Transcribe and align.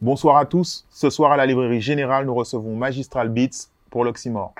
Bonsoir 0.00 0.38
à 0.38 0.46
tous. 0.46 0.84
Ce 0.90 1.10
soir 1.10 1.30
à 1.32 1.36
la 1.36 1.46
librairie 1.46 1.80
générale, 1.80 2.26
nous 2.26 2.34
recevons 2.34 2.74
Magistral 2.74 3.28
Beats 3.28 3.68
pour 3.90 4.04
l'Oxymore. 4.04 4.54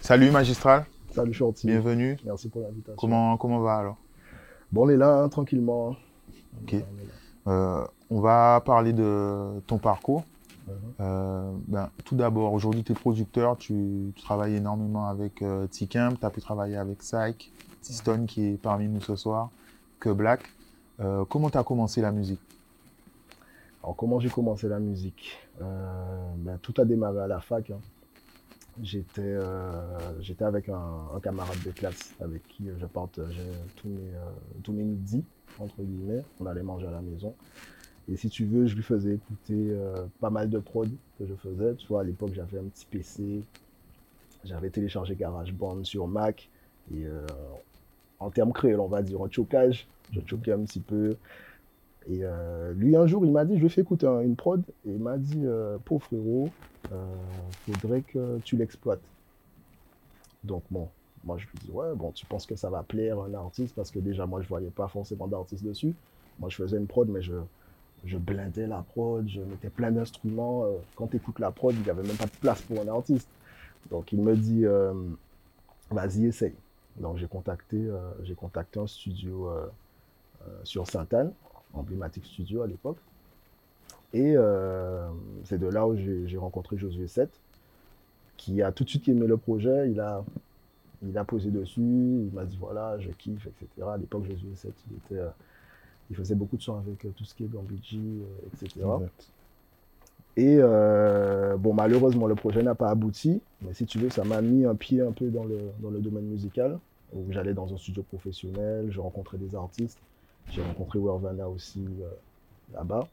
Salut 0.00 0.30
Magistral, 0.30 0.84
Salut 1.14 1.32
Chanty. 1.32 1.66
bienvenue. 1.68 2.16
Merci 2.24 2.48
pour 2.48 2.62
l'invitation. 2.62 2.96
Comment, 2.96 3.36
comment 3.36 3.60
va 3.60 3.76
alors? 3.76 3.96
Bon, 4.72 4.86
on 4.86 4.88
est 4.88 4.96
là, 4.96 5.22
hein, 5.22 5.28
tranquillement. 5.28 5.90
Ok. 6.62 6.72
On 6.72 6.74
est 6.74 6.78
là. 6.80 7.52
Euh, 7.52 7.86
On 8.10 8.20
va 8.20 8.60
parler 8.64 8.92
de 8.92 9.60
ton 9.66 9.78
parcours. 9.78 10.24
Mhm. 10.66 10.74
Euh, 11.00 11.52
ben, 11.68 11.90
tout 12.04 12.16
d'abord, 12.16 12.52
aujourd'hui, 12.52 12.82
tu 12.82 12.92
es 12.92 12.94
producteur, 12.94 13.56
tu, 13.56 14.12
tu 14.16 14.22
travailles 14.22 14.56
énormément 14.56 15.06
avec 15.06 15.42
euh, 15.42 15.66
tu 15.70 15.86
as 15.96 16.30
pu 16.30 16.40
travailler 16.40 16.76
avec 16.76 16.98
Psych, 16.98 17.52
T-Stone 17.82 18.26
qui 18.26 18.46
est 18.46 18.56
parmi 18.60 18.88
nous 18.88 19.00
ce 19.00 19.14
soir, 19.14 19.50
que 20.00 20.10
Black. 20.10 20.40
Euh, 21.00 21.24
comment 21.28 21.50
tu 21.50 21.58
as 21.58 21.64
commencé 21.64 22.00
la 22.00 22.12
musique? 22.12 22.40
Alors, 23.82 23.94
comment 23.94 24.18
j'ai 24.18 24.30
commencé 24.30 24.68
la 24.68 24.78
musique? 24.80 25.38
Ben, 25.60 26.58
Tout 26.62 26.74
a 26.80 26.84
démarré 26.84 27.20
à 27.20 27.26
la 27.28 27.40
fac. 27.40 27.70
hein. 27.70 27.78
J'étais 28.82 29.22
euh, 29.22 30.20
j'étais 30.20 30.44
avec 30.44 30.68
un, 30.68 31.08
un 31.14 31.20
camarade 31.20 31.62
de 31.64 31.70
classe 31.70 32.12
avec 32.20 32.42
qui 32.48 32.68
euh, 32.68 32.74
je 32.80 32.86
partageais 32.86 33.52
tous 33.76 33.88
mes, 33.88 34.14
euh, 34.14 34.30
tous 34.64 34.72
mes 34.72 34.82
midis, 34.82 35.24
entre 35.60 35.80
guillemets. 35.82 36.24
On 36.40 36.46
allait 36.46 36.62
manger 36.62 36.88
à 36.88 36.90
la 36.90 37.00
maison. 37.00 37.34
Et 38.08 38.16
si 38.16 38.28
tu 38.28 38.44
veux, 38.44 38.66
je 38.66 38.74
lui 38.74 38.82
faisais 38.82 39.14
écouter 39.14 39.70
euh, 39.70 40.06
pas 40.20 40.30
mal 40.30 40.50
de 40.50 40.58
prod 40.58 40.90
que 41.18 41.26
je 41.26 41.34
faisais. 41.34 41.74
Tu 41.76 41.86
vois, 41.86 42.00
à 42.02 42.04
l'époque, 42.04 42.32
j'avais 42.34 42.58
un 42.58 42.64
petit 42.64 42.86
PC. 42.86 43.42
J'avais 44.44 44.70
téléchargé 44.70 45.14
GarageBand 45.14 45.84
sur 45.84 46.06
Mac. 46.06 46.50
Et 46.92 47.06
euh, 47.06 47.26
en 48.20 48.30
termes 48.30 48.52
créoles, 48.52 48.80
on 48.80 48.88
va 48.88 49.02
dire, 49.02 49.20
en 49.20 49.30
chocage, 49.30 49.86
je 50.12 50.20
choquais 50.26 50.52
un 50.52 50.64
petit 50.64 50.80
peu. 50.80 51.16
Et 52.08 52.20
euh, 52.22 52.72
lui, 52.74 52.96
un 52.96 53.06
jour, 53.06 53.24
il 53.24 53.32
m'a 53.32 53.44
dit, 53.44 53.54
je 53.54 53.60
lui 53.60 53.66
ai 53.66 53.70
fait 53.70 53.80
écouter 53.82 54.06
un- 54.06 54.20
une 54.20 54.36
prod. 54.36 54.62
Et 54.86 54.92
il 54.92 54.98
m'a 55.00 55.18
dit, 55.18 55.42
euh, 55.44 55.78
pauvre 55.84 56.02
frérot, 56.04 56.48
euh, 56.92 56.96
faudrait 57.80 58.02
que 58.02 58.38
tu 58.44 58.56
l'exploites. 58.56 59.02
Donc 60.42 60.64
bon, 60.70 60.88
moi 61.24 61.38
je 61.38 61.46
lui 61.46 61.58
dis, 61.64 61.70
ouais, 61.70 61.94
bon, 61.94 62.12
tu 62.12 62.26
penses 62.26 62.46
que 62.46 62.56
ça 62.56 62.70
va 62.70 62.82
plaire 62.82 63.18
à 63.20 63.26
un 63.26 63.34
artiste? 63.34 63.74
Parce 63.74 63.90
que 63.90 63.98
déjà, 63.98 64.26
moi, 64.26 64.42
je 64.42 64.48
voyais 64.48 64.70
pas 64.70 64.88
forcément 64.88 65.26
d'artiste 65.26 65.64
dessus. 65.64 65.94
Moi, 66.38 66.50
je 66.50 66.56
faisais 66.56 66.76
une 66.76 66.86
prod, 66.86 67.08
mais 67.08 67.22
je, 67.22 67.34
je 68.04 68.18
blindais 68.18 68.66
la 68.66 68.82
prod, 68.82 69.26
je 69.28 69.40
mettais 69.40 69.70
plein 69.70 69.90
d'instruments. 69.92 70.64
Euh, 70.66 70.78
Quand 70.96 71.08
tu 71.08 71.16
écoutes 71.16 71.38
la 71.38 71.50
prod, 71.52 71.74
il 71.74 71.82
n'y 71.82 71.90
avait 71.90 72.02
même 72.02 72.16
pas 72.16 72.26
de 72.26 72.38
place 72.40 72.62
pour 72.62 72.80
un 72.80 72.88
artiste. 72.88 73.28
Donc 73.90 74.12
il 74.12 74.20
me 74.22 74.36
dit, 74.36 74.64
vas-y, 75.90 76.26
essaye. 76.26 76.54
Donc 76.96 77.16
j'ai 77.18 77.26
contacté, 77.26 77.88
j'ai 78.22 78.34
contacté 78.34 78.78
un 78.80 78.86
studio 78.86 79.48
sur 80.64 80.86
Sainte-Anne, 80.86 81.32
emblématique 81.74 82.24
studio 82.24 82.62
à 82.62 82.66
l'époque. 82.66 82.98
Et 84.12 84.34
euh, 84.36 85.08
c'est 85.44 85.58
de 85.58 85.66
là 85.66 85.86
où 85.86 85.96
j'ai 85.96 86.36
rencontré 86.36 86.78
Josué 86.78 87.08
7, 87.08 87.28
qui 88.36 88.62
a 88.62 88.70
tout 88.70 88.84
de 88.84 88.88
suite 88.88 89.08
aimé 89.08 89.26
le 89.26 89.36
projet. 89.36 89.90
Il 89.90 89.98
a, 89.98 90.24
il 91.02 91.18
a 91.18 91.24
posé 91.24 91.50
dessus, 91.50 91.80
il 91.80 92.30
m'a 92.32 92.44
dit 92.44 92.56
voilà, 92.56 92.96
je 93.00 93.10
kiffe, 93.10 93.46
etc. 93.46 93.88
À 93.92 93.96
l'époque, 93.96 94.24
Josué 94.24 94.54
7, 94.54 94.72
il, 94.88 94.96
était, 94.98 95.20
euh, 95.20 95.28
il 96.10 96.16
faisait 96.16 96.36
beaucoup 96.36 96.56
de 96.56 96.62
sons 96.62 96.78
avec 96.78 97.04
euh, 97.04 97.08
tout 97.16 97.24
ce 97.24 97.34
qui 97.34 97.44
est 97.44 97.48
Gambiji, 97.48 98.20
etc. 98.52 98.86
Et 100.36 100.58
bon, 101.58 101.74
malheureusement, 101.74 102.28
le 102.28 102.36
projet 102.36 102.62
n'a 102.62 102.76
pas 102.76 102.90
abouti. 102.90 103.40
Mais 103.62 103.74
si 103.74 103.84
tu 103.84 103.98
veux, 103.98 104.10
ça 104.10 104.22
m'a 104.22 104.40
mis 104.42 104.64
un 104.64 104.76
pied 104.76 105.00
un 105.00 105.12
peu 105.12 105.28
dans 105.28 105.44
le, 105.44 105.58
dans 105.80 105.90
le 105.90 105.98
domaine 105.98 106.26
musical. 106.26 106.78
Où 107.12 107.30
j'allais 107.30 107.54
dans 107.54 107.72
un 107.72 107.76
studio 107.76 108.02
professionnel, 108.02 108.88
je 108.90 109.00
rencontrais 109.00 109.38
des 109.38 109.54
artistes. 109.54 109.98
J'ai 110.50 110.62
rencontré 110.62 110.98
Wervana 110.98 111.48
aussi 111.48 111.84
euh, 112.00 112.08
là-bas. 112.72 113.08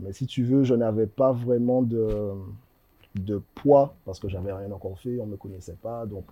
Mais 0.00 0.12
si 0.12 0.26
tu 0.26 0.44
veux, 0.44 0.64
je 0.64 0.74
n'avais 0.74 1.06
pas 1.06 1.32
vraiment 1.32 1.82
de, 1.82 2.34
poids 3.54 3.94
parce 4.04 4.18
que 4.18 4.28
j'avais 4.28 4.52
rien 4.52 4.70
encore 4.72 4.98
fait, 4.98 5.20
on 5.20 5.26
ne 5.26 5.32
me 5.32 5.36
connaissait 5.36 5.76
pas. 5.80 6.04
Donc, 6.06 6.24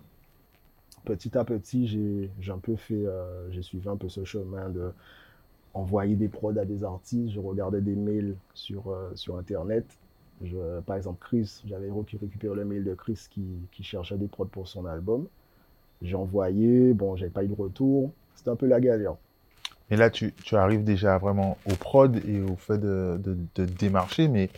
petit 1.04 1.36
à 1.36 1.44
petit, 1.44 1.86
j'ai 1.86 2.52
un 2.52 2.58
peu 2.58 2.76
fait, 2.76 3.06
euh, 3.06 3.50
j'ai 3.50 3.62
suivi 3.62 3.88
un 3.88 3.96
peu 3.96 4.08
ce 4.08 4.24
chemin 4.24 4.68
de 4.68 4.92
envoyer 5.74 6.16
des 6.16 6.28
prods 6.28 6.58
à 6.58 6.64
des 6.64 6.84
artistes. 6.84 7.32
Je 7.32 7.40
regardais 7.40 7.80
des 7.80 7.94
mails 7.94 8.36
sur, 8.54 8.90
euh, 8.90 9.10
sur 9.14 9.38
Internet. 9.38 9.86
Par 10.86 10.96
exemple, 10.96 11.24
Chris, 11.24 11.62
j'avais 11.64 11.88
récupéré 11.88 12.56
le 12.56 12.64
mail 12.64 12.82
de 12.82 12.94
Chris 12.94 13.26
qui, 13.30 13.46
qui 13.70 13.84
cherchait 13.84 14.18
des 14.18 14.26
prods 14.26 14.46
pour 14.46 14.66
son 14.66 14.86
album. 14.86 15.28
J'ai 16.02 16.16
envoyé, 16.16 16.92
bon, 16.94 17.14
j'avais 17.14 17.30
pas 17.30 17.44
eu 17.44 17.48
de 17.48 17.54
retour. 17.54 18.10
C'était 18.34 18.50
un 18.50 18.56
peu 18.56 18.66
la 18.66 18.80
galère. 18.80 19.14
Et 19.92 19.96
là, 19.96 20.08
tu, 20.08 20.32
tu 20.32 20.56
arrives 20.56 20.84
déjà 20.84 21.18
vraiment 21.18 21.58
au 21.66 21.74
prod 21.74 22.16
et 22.26 22.40
au 22.40 22.56
fait 22.56 22.78
de, 22.78 23.20
de, 23.22 23.36
de 23.56 23.66
démarcher, 23.66 24.26
mais 24.26 24.48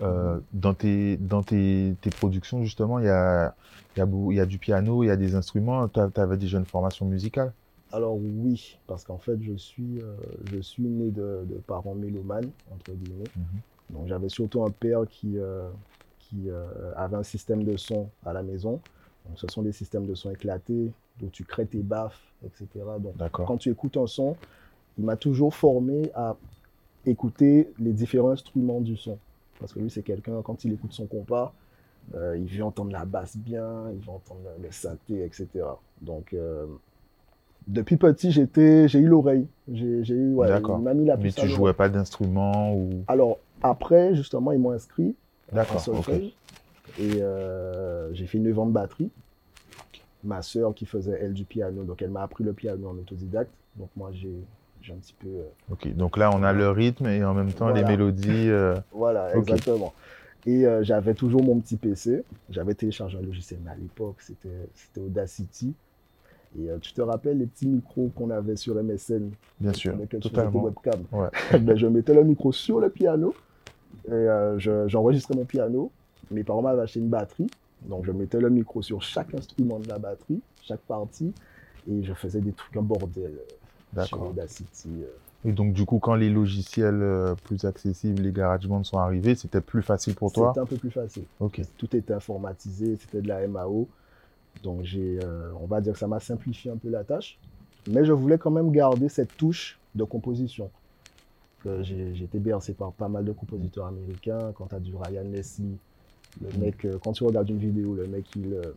euh, 0.00 0.38
dans, 0.52 0.74
tes, 0.74 1.16
dans 1.16 1.42
tes, 1.42 1.96
tes 2.00 2.10
productions, 2.10 2.62
justement, 2.62 3.00
il 3.00 3.06
y 3.06 3.08
a, 3.08 3.52
il 3.96 3.98
y, 3.98 4.02
a, 4.02 4.06
beau- 4.06 4.30
il 4.30 4.36
y 4.36 4.40
a 4.40 4.46
du 4.46 4.58
piano, 4.58 5.02
il 5.02 5.08
y 5.08 5.10
a 5.10 5.16
des 5.16 5.34
instruments. 5.34 5.88
Tu 5.88 5.98
avais 6.20 6.36
déjà 6.36 6.58
une 6.58 6.66
formation 6.66 7.04
musicale? 7.04 7.52
Alors 7.92 8.16
oui, 8.16 8.78
parce 8.86 9.02
qu'en 9.02 9.18
fait, 9.18 9.42
je 9.42 9.54
suis, 9.56 10.00
euh, 10.00 10.14
je 10.52 10.60
suis 10.60 10.84
né 10.84 11.10
de, 11.10 11.44
de 11.50 11.56
parents 11.66 11.96
mélomanes, 11.96 12.50
entre 12.72 12.92
guillemets. 12.92 13.30
Mhm. 13.36 13.96
Donc 13.98 14.06
j'avais 14.06 14.28
surtout 14.28 14.62
un 14.62 14.70
père 14.70 15.00
qui, 15.10 15.36
euh, 15.36 15.68
qui 16.20 16.48
avait 16.94 17.16
un 17.16 17.24
système 17.24 17.64
de 17.64 17.76
son 17.76 18.08
à 18.24 18.32
la 18.32 18.44
maison. 18.44 18.78
Donc 19.26 19.36
ce 19.36 19.48
sont 19.48 19.62
des 19.62 19.72
systèmes 19.72 20.06
de 20.06 20.14
son 20.14 20.30
éclatés, 20.30 20.92
où 21.20 21.26
tu 21.32 21.42
crées 21.42 21.66
tes 21.66 21.82
baffes, 21.82 22.20
etc. 22.44 23.00
Donc 23.00 23.14
quand 23.32 23.56
tu 23.56 23.70
écoutes 23.70 23.96
un 23.96 24.06
son, 24.06 24.36
il 24.98 25.04
m'a 25.04 25.16
toujours 25.16 25.54
formé 25.54 26.10
à 26.14 26.36
écouter 27.04 27.72
les 27.78 27.92
différents 27.92 28.30
instruments 28.30 28.80
du 28.80 28.96
son. 28.96 29.18
Parce 29.60 29.72
que 29.72 29.80
lui, 29.80 29.90
c'est 29.90 30.02
quelqu'un, 30.02 30.42
quand 30.42 30.64
il 30.64 30.72
écoute 30.72 30.92
son 30.92 31.06
compas, 31.06 31.52
euh, 32.14 32.36
il 32.38 32.46
veut 32.46 32.62
entendre 32.62 32.92
la 32.92 33.04
basse 33.04 33.36
bien, 33.36 33.90
il 33.92 33.98
veut 33.98 34.10
entendre 34.10 34.40
le, 34.62 34.70
synthé, 34.70 35.24
etc. 35.24 35.48
Donc, 36.00 36.34
euh, 36.34 36.66
depuis 37.66 37.96
petit, 37.96 38.30
j'étais, 38.30 38.86
j'ai 38.88 38.98
eu 38.98 39.06
l'oreille. 39.06 39.46
J'ai, 39.72 40.04
j'ai 40.04 40.14
eu, 40.14 40.34
ouais, 40.34 40.48
D'accord. 40.48 40.78
il 40.78 40.84
m'a 40.84 40.94
mis 40.94 41.04
la 41.04 41.16
Mais 41.16 41.28
à 41.28 41.42
tu 41.42 41.48
jouais 41.48 41.72
pas 41.72 41.88
d'instrument 41.88 42.74
ou... 42.74 43.04
Alors, 43.08 43.38
après, 43.62 44.14
justement, 44.14 44.52
ils 44.52 44.58
m'ont 44.58 44.72
inscrit 44.72 45.14
D'accord, 45.52 45.76
ok. 45.76 45.82
solfège. 45.82 46.32
Et 46.98 47.22
euh, 47.22 48.12
j'ai 48.14 48.26
fait 48.26 48.38
9 48.38 48.58
ans 48.58 48.66
de 48.66 48.72
batterie. 48.72 49.10
Ma 50.24 50.42
sœur 50.42 50.74
qui 50.74 50.86
faisait, 50.86 51.18
elle, 51.20 51.34
du 51.34 51.44
piano, 51.44 51.84
donc 51.84 52.02
elle 52.02 52.10
m'a 52.10 52.22
appris 52.22 52.42
le 52.42 52.52
piano 52.52 52.88
en 52.88 52.94
autodidacte. 52.94 53.52
Donc 53.76 53.90
moi, 53.96 54.10
j'ai 54.12 54.34
j'ai 54.86 54.92
un 54.92 54.96
petit 54.96 55.14
peu... 55.18 55.28
euh, 55.28 55.72
Ok, 55.72 55.92
donc 55.94 56.16
là, 56.16 56.30
on 56.32 56.42
a 56.42 56.52
le 56.52 56.70
rythme 56.70 57.06
et 57.06 57.24
en 57.24 57.34
même 57.34 57.52
temps 57.52 57.68
les 57.70 57.82
mélodies. 57.84 58.48
euh, 58.50 58.76
Voilà, 58.92 59.36
exactement. 59.36 59.92
Et 60.46 60.64
euh, 60.64 60.84
j'avais 60.84 61.14
toujours 61.14 61.42
mon 61.42 61.58
petit 61.58 61.76
PC. 61.76 62.22
J'avais 62.50 62.74
téléchargé 62.74 63.18
un 63.18 63.22
logiciel, 63.22 63.58
mais 63.64 63.70
à 63.72 63.74
l'époque, 63.74 64.16
c'était 64.20 64.68
c'était 64.74 65.00
Audacity. 65.00 65.74
Et 66.58 66.68
tu 66.80 66.92
te 66.92 67.02
rappelles 67.02 67.38
les 67.38 67.46
petits 67.46 67.66
micros 67.66 68.10
qu'on 68.14 68.30
avait 68.30 68.56
sur 68.56 68.74
MSN 68.76 69.30
bien 69.60 69.72
sûr, 69.74 69.94
totalement. 70.20 70.62
webcams 70.62 71.02
Ouais. 71.12 71.28
Ben, 71.60 71.76
Je 71.76 71.86
mettais 71.86 72.14
le 72.14 72.22
micro 72.24 72.50
sur 72.52 72.80
le 72.80 72.88
piano 72.88 73.34
et 74.08 74.26
je- 74.56 74.86
j'enregistrais 74.88 75.34
mon 75.34 75.44
piano. 75.44 75.90
Mes 76.30 76.44
parents 76.44 76.62
m'avaient 76.62 76.82
acheté 76.82 77.00
une 77.00 77.08
batterie. 77.08 77.48
Donc 77.82 78.06
je 78.06 78.12
mettais 78.12 78.38
le 78.40 78.48
micro 78.48 78.80
sur 78.82 79.02
chaque 79.02 79.34
instrument 79.34 79.78
de 79.80 79.88
la 79.88 79.98
batterie, 79.98 80.40
chaque 80.62 80.80
partie. 80.80 81.32
Et 81.90 82.02
je 82.04 82.14
faisais 82.14 82.40
des 82.40 82.52
trucs, 82.52 82.76
un 82.76 82.82
bordel 82.82 83.32
euh. 83.96 84.30
Audacity. 84.30 84.88
euh. 85.02 85.48
Et 85.48 85.52
donc, 85.52 85.72
du 85.74 85.84
coup, 85.84 85.98
quand 85.98 86.14
les 86.16 86.30
logiciels 86.30 87.02
euh, 87.02 87.34
plus 87.44 87.64
accessibles, 87.64 88.22
les 88.22 88.32
GarageBand 88.32 88.82
sont 88.84 88.98
arrivés, 88.98 89.34
c'était 89.36 89.60
plus 89.60 89.82
facile 89.82 90.14
pour 90.14 90.32
toi? 90.32 90.48
C'était 90.54 90.60
un 90.60 90.66
peu 90.66 90.76
plus 90.76 90.90
facile. 90.90 91.22
Ok, 91.40 91.60
tout 91.78 91.94
était 91.94 92.14
informatisé, 92.14 92.96
c'était 92.96 93.22
de 93.22 93.28
la 93.28 93.46
MAO. 93.46 93.86
Donc 94.62 94.82
j'ai, 94.82 95.18
euh, 95.22 95.50
on 95.60 95.66
va 95.66 95.80
dire 95.80 95.92
que 95.92 95.98
ça 95.98 96.06
m'a 96.08 96.18
simplifié 96.18 96.70
un 96.70 96.76
peu 96.76 96.88
la 96.88 97.04
tâche. 97.04 97.38
Mais 97.86 98.04
je 98.04 98.12
voulais 98.12 98.38
quand 98.38 98.50
même 98.50 98.72
garder 98.72 99.08
cette 99.08 99.36
touche 99.36 99.78
de 99.94 100.02
composition. 100.02 100.70
Que 101.62 101.82
J'ai 101.82 102.14
j'ai 102.14 102.24
été 102.24 102.38
bercé 102.38 102.72
par 102.72 102.92
pas 102.92 103.08
mal 103.08 103.24
de 103.24 103.32
compositeurs 103.32 103.86
américains. 103.86 104.52
Quand 104.54 104.66
tu 104.66 104.74
as 104.74 104.80
du 104.80 104.94
Ryan 104.96 105.24
Leslie, 105.30 105.76
le 106.40 106.48
Mm. 106.48 106.60
mec, 106.60 106.84
euh, 106.84 106.98
quand 107.02 107.12
tu 107.12 107.22
regardes 107.24 107.48
une 107.50 107.58
vidéo, 107.58 107.94
le 107.94 108.06
mec 108.08 108.24
il, 108.34 108.52
euh, 108.54 108.72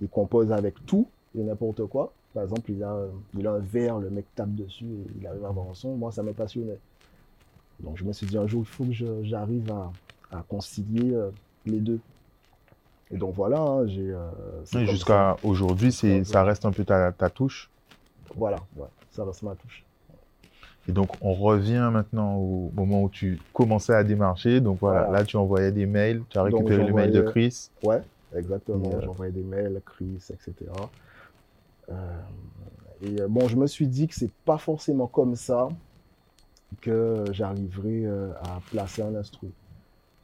il 0.00 0.08
compose 0.08 0.52
avec 0.52 0.74
tout 0.86 1.08
et 1.36 1.42
n'importe 1.42 1.84
quoi. 1.86 2.12
Par 2.34 2.42
exemple, 2.44 2.70
il 2.70 2.82
a, 2.82 2.96
il 3.38 3.46
a 3.46 3.52
un 3.52 3.58
verre, 3.58 3.98
le 3.98 4.08
mec 4.10 4.24
tape 4.34 4.54
dessus 4.54 4.84
et 4.86 5.06
il 5.20 5.26
arrive 5.26 5.44
à 5.44 5.48
avoir 5.48 5.68
un 5.70 5.74
son. 5.74 5.96
Moi, 5.96 6.10
ça 6.12 6.22
me 6.22 6.32
passionnait. 6.32 6.78
Donc 7.80 7.96
je 7.98 8.04
me 8.04 8.12
suis 8.12 8.26
dit 8.26 8.38
un 8.38 8.46
jour, 8.46 8.62
il 8.62 8.66
faut 8.68 8.84
que 8.84 9.22
j'arrive 9.24 9.70
à, 9.70 9.90
à 10.38 10.42
concilier 10.48 11.12
euh, 11.14 11.30
les 11.66 11.80
deux. 11.80 12.00
Et 13.10 13.16
donc 13.18 13.34
voilà, 13.34 13.60
hein, 13.60 13.86
j'ai. 13.86 14.10
euh, 14.10 14.30
jusqu'à 14.86 15.36
aujourd'hui, 15.42 15.92
ça 15.92 16.44
reste 16.44 16.64
un 16.64 16.70
peu 16.72 16.84
ta, 16.84 17.12
ta 17.12 17.28
touche. 17.28 17.70
Voilà, 18.34 18.56
ouais. 18.76 18.86
ça 19.10 19.24
reste 19.24 19.42
ma 19.42 19.54
touche. 19.54 19.84
Et 20.88 20.92
donc, 20.92 21.10
on 21.20 21.32
revient 21.34 21.90
maintenant 21.92 22.36
au 22.36 22.72
moment 22.74 23.02
où 23.04 23.08
tu 23.10 23.38
commençais 23.52 23.94
à 23.94 24.02
démarcher. 24.02 24.60
Donc 24.60 24.78
voilà, 24.80 25.02
Voilà. 25.04 25.18
là, 25.20 25.24
tu 25.24 25.36
envoyais 25.36 25.70
des 25.70 25.86
mails, 25.86 26.22
tu 26.28 26.38
as 26.38 26.42
Donc, 26.48 26.54
récupéré 26.54 26.84
le 26.86 26.92
mail 26.94 27.12
de 27.12 27.20
Chris. 27.20 27.68
Ouais, 27.84 28.00
exactement. 28.34 28.90
Euh, 28.94 29.00
J'envoyais 29.02 29.32
des 29.32 29.42
mails, 29.44 29.80
Chris, 29.84 30.18
etc. 30.30 30.54
Euh, 31.92 32.20
et 33.02 33.20
euh, 33.20 33.28
bon, 33.28 33.48
je 33.48 33.56
me 33.56 33.66
suis 33.66 33.86
dit 33.86 34.08
que 34.08 34.14
c'est 34.14 34.30
pas 34.44 34.58
forcément 34.58 35.06
comme 35.06 35.34
ça 35.34 35.68
que 36.80 37.24
j'arriverai 37.32 38.06
euh, 38.06 38.32
à 38.42 38.60
placer 38.70 39.02
un 39.02 39.14
instru. 39.14 39.48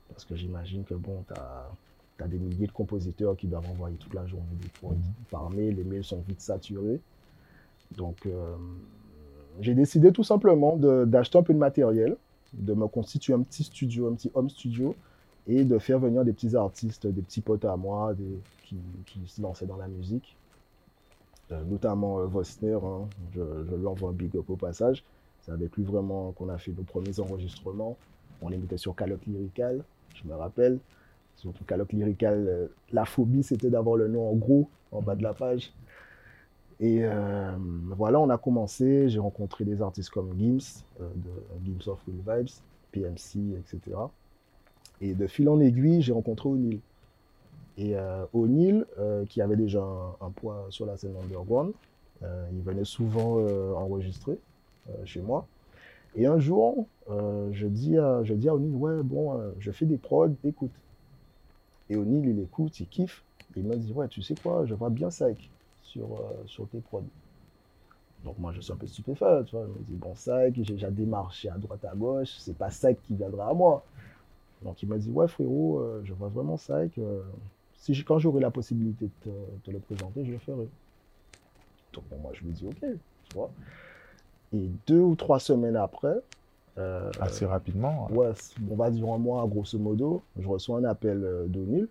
Parce 0.08 0.24
que 0.24 0.36
j'imagine 0.36 0.84
que 0.84 0.94
bon, 0.94 1.24
tu 1.26 1.34
as, 1.34 2.26
des 2.26 2.38
milliers 2.38 2.66
de 2.66 2.72
compositeurs 2.72 3.36
qui 3.36 3.46
doivent 3.46 3.68
envoyer 3.70 3.96
toute 3.96 4.14
la 4.14 4.26
journée 4.26 4.46
des 4.60 4.68
prods 4.68 4.90
Mhm. 4.90 5.12
par 5.30 5.50
mail. 5.50 5.76
Les 5.76 5.84
mails 5.84 6.04
sont 6.04 6.22
vite 6.26 6.40
saturés. 6.40 7.00
Donc, 7.96 8.26
euh, 8.26 8.56
j'ai 9.60 9.74
décidé 9.74 10.12
tout 10.12 10.24
simplement 10.24 10.76
d'acheter 10.76 11.38
un 11.38 11.42
peu 11.42 11.54
de 11.54 11.58
matériel, 11.58 12.16
de 12.52 12.74
me 12.74 12.86
constituer 12.86 13.34
un 13.34 13.42
petit 13.42 13.64
studio, 13.64 14.08
un 14.08 14.14
petit 14.14 14.30
home 14.34 14.50
studio, 14.50 14.94
et 15.46 15.64
de 15.64 15.78
faire 15.78 15.98
venir 15.98 16.24
des 16.24 16.32
petits 16.32 16.54
artistes, 16.56 17.06
des 17.06 17.22
petits 17.22 17.40
potes 17.40 17.64
à 17.64 17.76
moi 17.76 18.14
des, 18.14 18.38
qui, 18.64 18.76
qui 19.06 19.20
se 19.26 19.40
lançaient 19.40 19.66
dans 19.66 19.76
la 19.76 19.88
musique. 19.88 20.36
Euh, 21.50 21.64
notamment 21.64 22.20
euh, 22.20 22.26
Vosner, 22.26 22.74
hein. 22.74 23.08
je, 23.34 23.40
je 23.40 23.86
envoie 23.86 24.10
un 24.10 24.12
big 24.12 24.36
up 24.36 24.50
au 24.50 24.56
passage. 24.56 25.02
C'est 25.40 25.52
avec 25.52 25.76
lui 25.76 25.84
vraiment 25.84 26.32
qu'on 26.32 26.48
a 26.50 26.58
fait 26.58 26.72
nos 26.72 26.82
premiers 26.82 27.20
enregistrements. 27.20 27.96
On 28.42 28.50
les 28.50 28.60
sur 28.76 28.94
Caloc 28.94 29.24
Lyrical, 29.26 29.82
je 30.14 30.28
me 30.28 30.34
rappelle. 30.34 30.78
Surtout 31.36 31.64
Caloc 31.64 31.92
Lyrical, 31.92 32.46
euh, 32.48 32.66
la 32.92 33.04
phobie 33.04 33.42
c'était 33.42 33.70
d'avoir 33.70 33.96
le 33.96 34.08
nom 34.08 34.30
en 34.30 34.34
gros 34.34 34.68
en 34.92 35.00
bas 35.00 35.14
de 35.16 35.22
la 35.22 35.32
page. 35.32 35.72
Et 36.80 37.02
voilà, 37.96 38.20
on 38.20 38.30
a 38.30 38.38
commencé. 38.38 39.08
J'ai 39.08 39.18
rencontré 39.18 39.64
des 39.64 39.82
artistes 39.82 40.10
comme 40.10 40.32
Gims, 40.38 40.84
de 41.00 41.64
Gims 41.64 41.90
of 41.90 41.98
Real 42.06 42.38
Vibes, 42.38 42.50
PMC, 42.92 43.58
etc. 43.58 43.96
Et 45.00 45.12
de 45.14 45.26
fil 45.26 45.48
en 45.48 45.58
aiguille, 45.58 46.02
j'ai 46.02 46.12
rencontré 46.12 46.48
O'Neill. 46.48 46.78
Et 47.78 47.96
euh, 47.96 48.26
O'Neill, 48.32 48.84
euh, 48.98 49.24
qui 49.26 49.40
avait 49.40 49.56
déjà 49.56 49.84
un, 50.20 50.30
poids 50.30 50.66
sur 50.68 50.84
la 50.84 50.96
scène 50.96 51.14
underground, 51.22 51.72
euh, 52.24 52.48
il 52.52 52.60
venait 52.60 52.84
souvent 52.84 53.38
enregistrer 53.76 54.38
chez 55.04 55.20
moi. 55.20 55.46
Et 56.16 56.26
un 56.26 56.38
jour, 56.38 56.86
je, 57.08 57.66
dis 57.66 57.96
à, 57.96 58.24
je 58.24 58.34
dis 58.34 58.48
à 58.48 58.54
O'Neill, 58.54 58.74
ouais, 58.74 59.02
bon, 59.02 59.40
je 59.60 59.70
fais 59.70 59.86
des 59.86 59.98
prods, 59.98 60.34
écoute. 60.44 60.72
Et 61.88 61.96
O'Neill, 61.96 62.28
il 62.28 62.40
écoute, 62.40 62.80
il 62.80 62.88
kiffe. 62.88 63.22
Et 63.54 63.60
il 63.60 63.66
me 63.66 63.76
dit, 63.76 63.92
ouais, 63.92 64.08
tu 64.08 64.22
sais 64.22 64.34
quoi, 64.34 64.66
je 64.66 64.74
vois 64.74 64.90
bien 64.90 65.08
Psych 65.08 65.50
sur, 65.82 66.08
sur 66.46 66.66
tes 66.68 66.80
prods. 66.80 67.02
Donc 68.24 68.38
moi, 68.38 68.52
je 68.52 68.60
suis 68.60 68.72
un 68.72 68.76
peu 68.76 68.86
stupéfait, 68.86 69.44
tu 69.44 69.54
vois. 69.54 69.66
Il 69.68 69.80
me 69.80 69.84
dit, 69.84 69.94
bon, 69.94 70.14
Psych, 70.14 70.64
j'ai 70.64 70.74
déjà 70.74 70.90
démarché 70.90 71.48
à 71.50 71.58
droite, 71.58 71.84
à 71.84 71.94
gauche, 71.94 72.34
c'est 72.38 72.56
pas 72.56 72.68
Psych 72.68 72.98
qui 73.02 73.14
viendra 73.14 73.50
à 73.50 73.54
moi. 73.54 73.84
Donc 74.62 74.82
il 74.82 74.88
m'a 74.88 74.98
dit, 74.98 75.10
ouais, 75.10 75.28
frérot, 75.28 76.02
je 76.02 76.12
vois 76.14 76.28
vraiment 76.28 76.56
euh, 76.70 77.22
si 77.78 78.04
quand 78.04 78.18
j'aurai 78.18 78.40
la 78.40 78.50
possibilité 78.50 79.06
de 79.06 79.32
te, 79.64 79.70
le 79.70 79.80
présenter, 79.80 80.24
je 80.24 80.32
le 80.32 80.38
ferai. 80.38 80.68
Donc 81.92 82.04
bon, 82.08 82.18
moi, 82.18 82.32
je 82.34 82.44
lui 82.44 82.52
dis, 82.52 82.66
ok, 82.66 82.80
tu 83.24 83.32
vois. 83.32 83.52
Et 84.52 84.68
deux 84.86 85.00
ou 85.00 85.14
trois 85.14 85.40
semaines 85.40 85.76
après, 85.76 86.16
euh, 86.78 87.10
Assez 87.20 87.44
rapidement. 87.44 88.08
Ouais, 88.12 88.34
c- 88.34 88.54
on 88.70 88.76
va 88.76 88.90
dire 88.90 89.08
un 89.08 89.18
mois, 89.18 89.46
grosso 89.46 89.78
modo, 89.78 90.22
je 90.38 90.46
reçois 90.48 90.78
un 90.78 90.84
appel 90.84 91.24
euh, 91.24 91.46
d'O'Neill. 91.46 91.88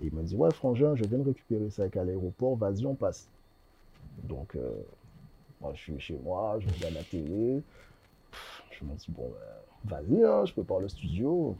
Et 0.00 0.06
il 0.06 0.14
me 0.14 0.22
dit 0.22 0.36
Ouais, 0.36 0.52
Frangin, 0.52 0.94
je 0.96 1.04
viens 1.04 1.18
de 1.18 1.24
récupérer 1.24 1.70
ça 1.70 1.84
à 1.84 2.04
l'aéroport, 2.04 2.56
vas-y, 2.56 2.86
on 2.86 2.94
passe. 2.94 3.28
Donc, 4.24 4.56
euh, 4.56 4.60
moi, 5.60 5.72
je 5.74 5.80
suis 5.82 6.00
chez 6.00 6.18
moi, 6.18 6.58
je 6.60 6.68
regarde 6.68 6.94
la 6.94 7.04
télé. 7.04 7.62
Je 8.70 8.84
me 8.84 8.94
dis 8.94 9.10
Bon, 9.10 9.32
ben, 9.84 10.02
vas-y, 10.02 10.24
hein, 10.24 10.44
je 10.44 10.52
prépare 10.52 10.80
le 10.80 10.88
studio. 10.88 11.56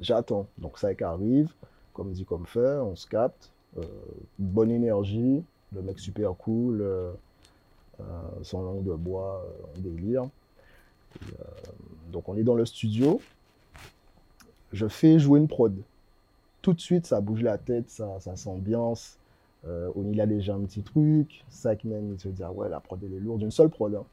J'attends. 0.00 0.48
Donc, 0.58 0.78
ça 0.78 0.90
arrive, 1.02 1.52
comme 1.96 2.12
dit, 2.12 2.26
comme 2.26 2.46
fait, 2.46 2.76
on 2.76 2.94
se 2.94 3.06
capte. 3.06 3.50
Euh, 3.78 3.82
bonne 4.38 4.70
énergie, 4.70 5.42
le 5.74 5.82
mec 5.82 5.98
super 5.98 6.34
cool, 6.36 6.82
euh, 6.82 7.10
euh, 8.00 8.04
son 8.42 8.62
langue 8.62 8.84
de 8.84 8.92
bois, 8.92 9.42
euh, 9.46 9.78
en 9.78 9.80
délire. 9.80 10.28
Donc 12.12 12.28
on 12.28 12.36
est 12.36 12.42
dans 12.42 12.54
le 12.54 12.66
studio. 12.66 13.20
Je 14.72 14.86
fais 14.86 15.18
jouer 15.18 15.40
une 15.40 15.48
prod. 15.48 15.74
Tout 16.60 16.74
de 16.74 16.80
suite, 16.80 17.06
ça 17.06 17.22
bouge 17.22 17.42
la 17.42 17.56
tête, 17.56 17.88
ça, 17.88 18.20
ça 18.20 18.36
s'ambiance. 18.36 19.16
Euh, 19.66 19.90
O'Neill 19.94 20.20
a 20.20 20.26
déjà 20.26 20.54
un 20.54 20.60
petit 20.60 20.82
truc. 20.82 21.44
Sackman, 21.48 22.12
il 22.12 22.20
se 22.20 22.28
dit, 22.28 22.42
ah 22.42 22.52
ouais, 22.52 22.68
la 22.68 22.80
prod, 22.80 23.02
elle 23.02 23.14
est 23.14 23.20
lourde. 23.20 23.40
Une 23.42 23.50
seule 23.50 23.70
prod. 23.70 23.94
hein. 23.94 24.04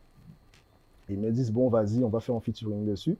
Ils 1.09 1.19
me 1.19 1.31
disent, 1.31 1.51
bon, 1.51 1.67
vas-y, 1.69 2.01
on 2.03 2.09
va 2.09 2.21
faire 2.21 2.35
un 2.35 2.39
featuring 2.39 2.85
dessus. 2.85 3.17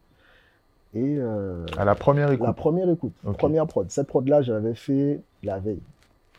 Et 0.95 1.17
euh, 1.17 1.65
À 1.77 1.85
la 1.85 1.95
première 1.95 2.31
écoute. 2.31 2.45
la 2.45 2.53
première 2.53 2.89
écoute, 2.89 3.13
première 3.37 3.65
prod. 3.65 3.89
Cette 3.89 4.07
prod-là, 4.07 4.41
j'avais 4.41 4.75
fait 4.75 5.21
la 5.41 5.59
veille. 5.59 5.81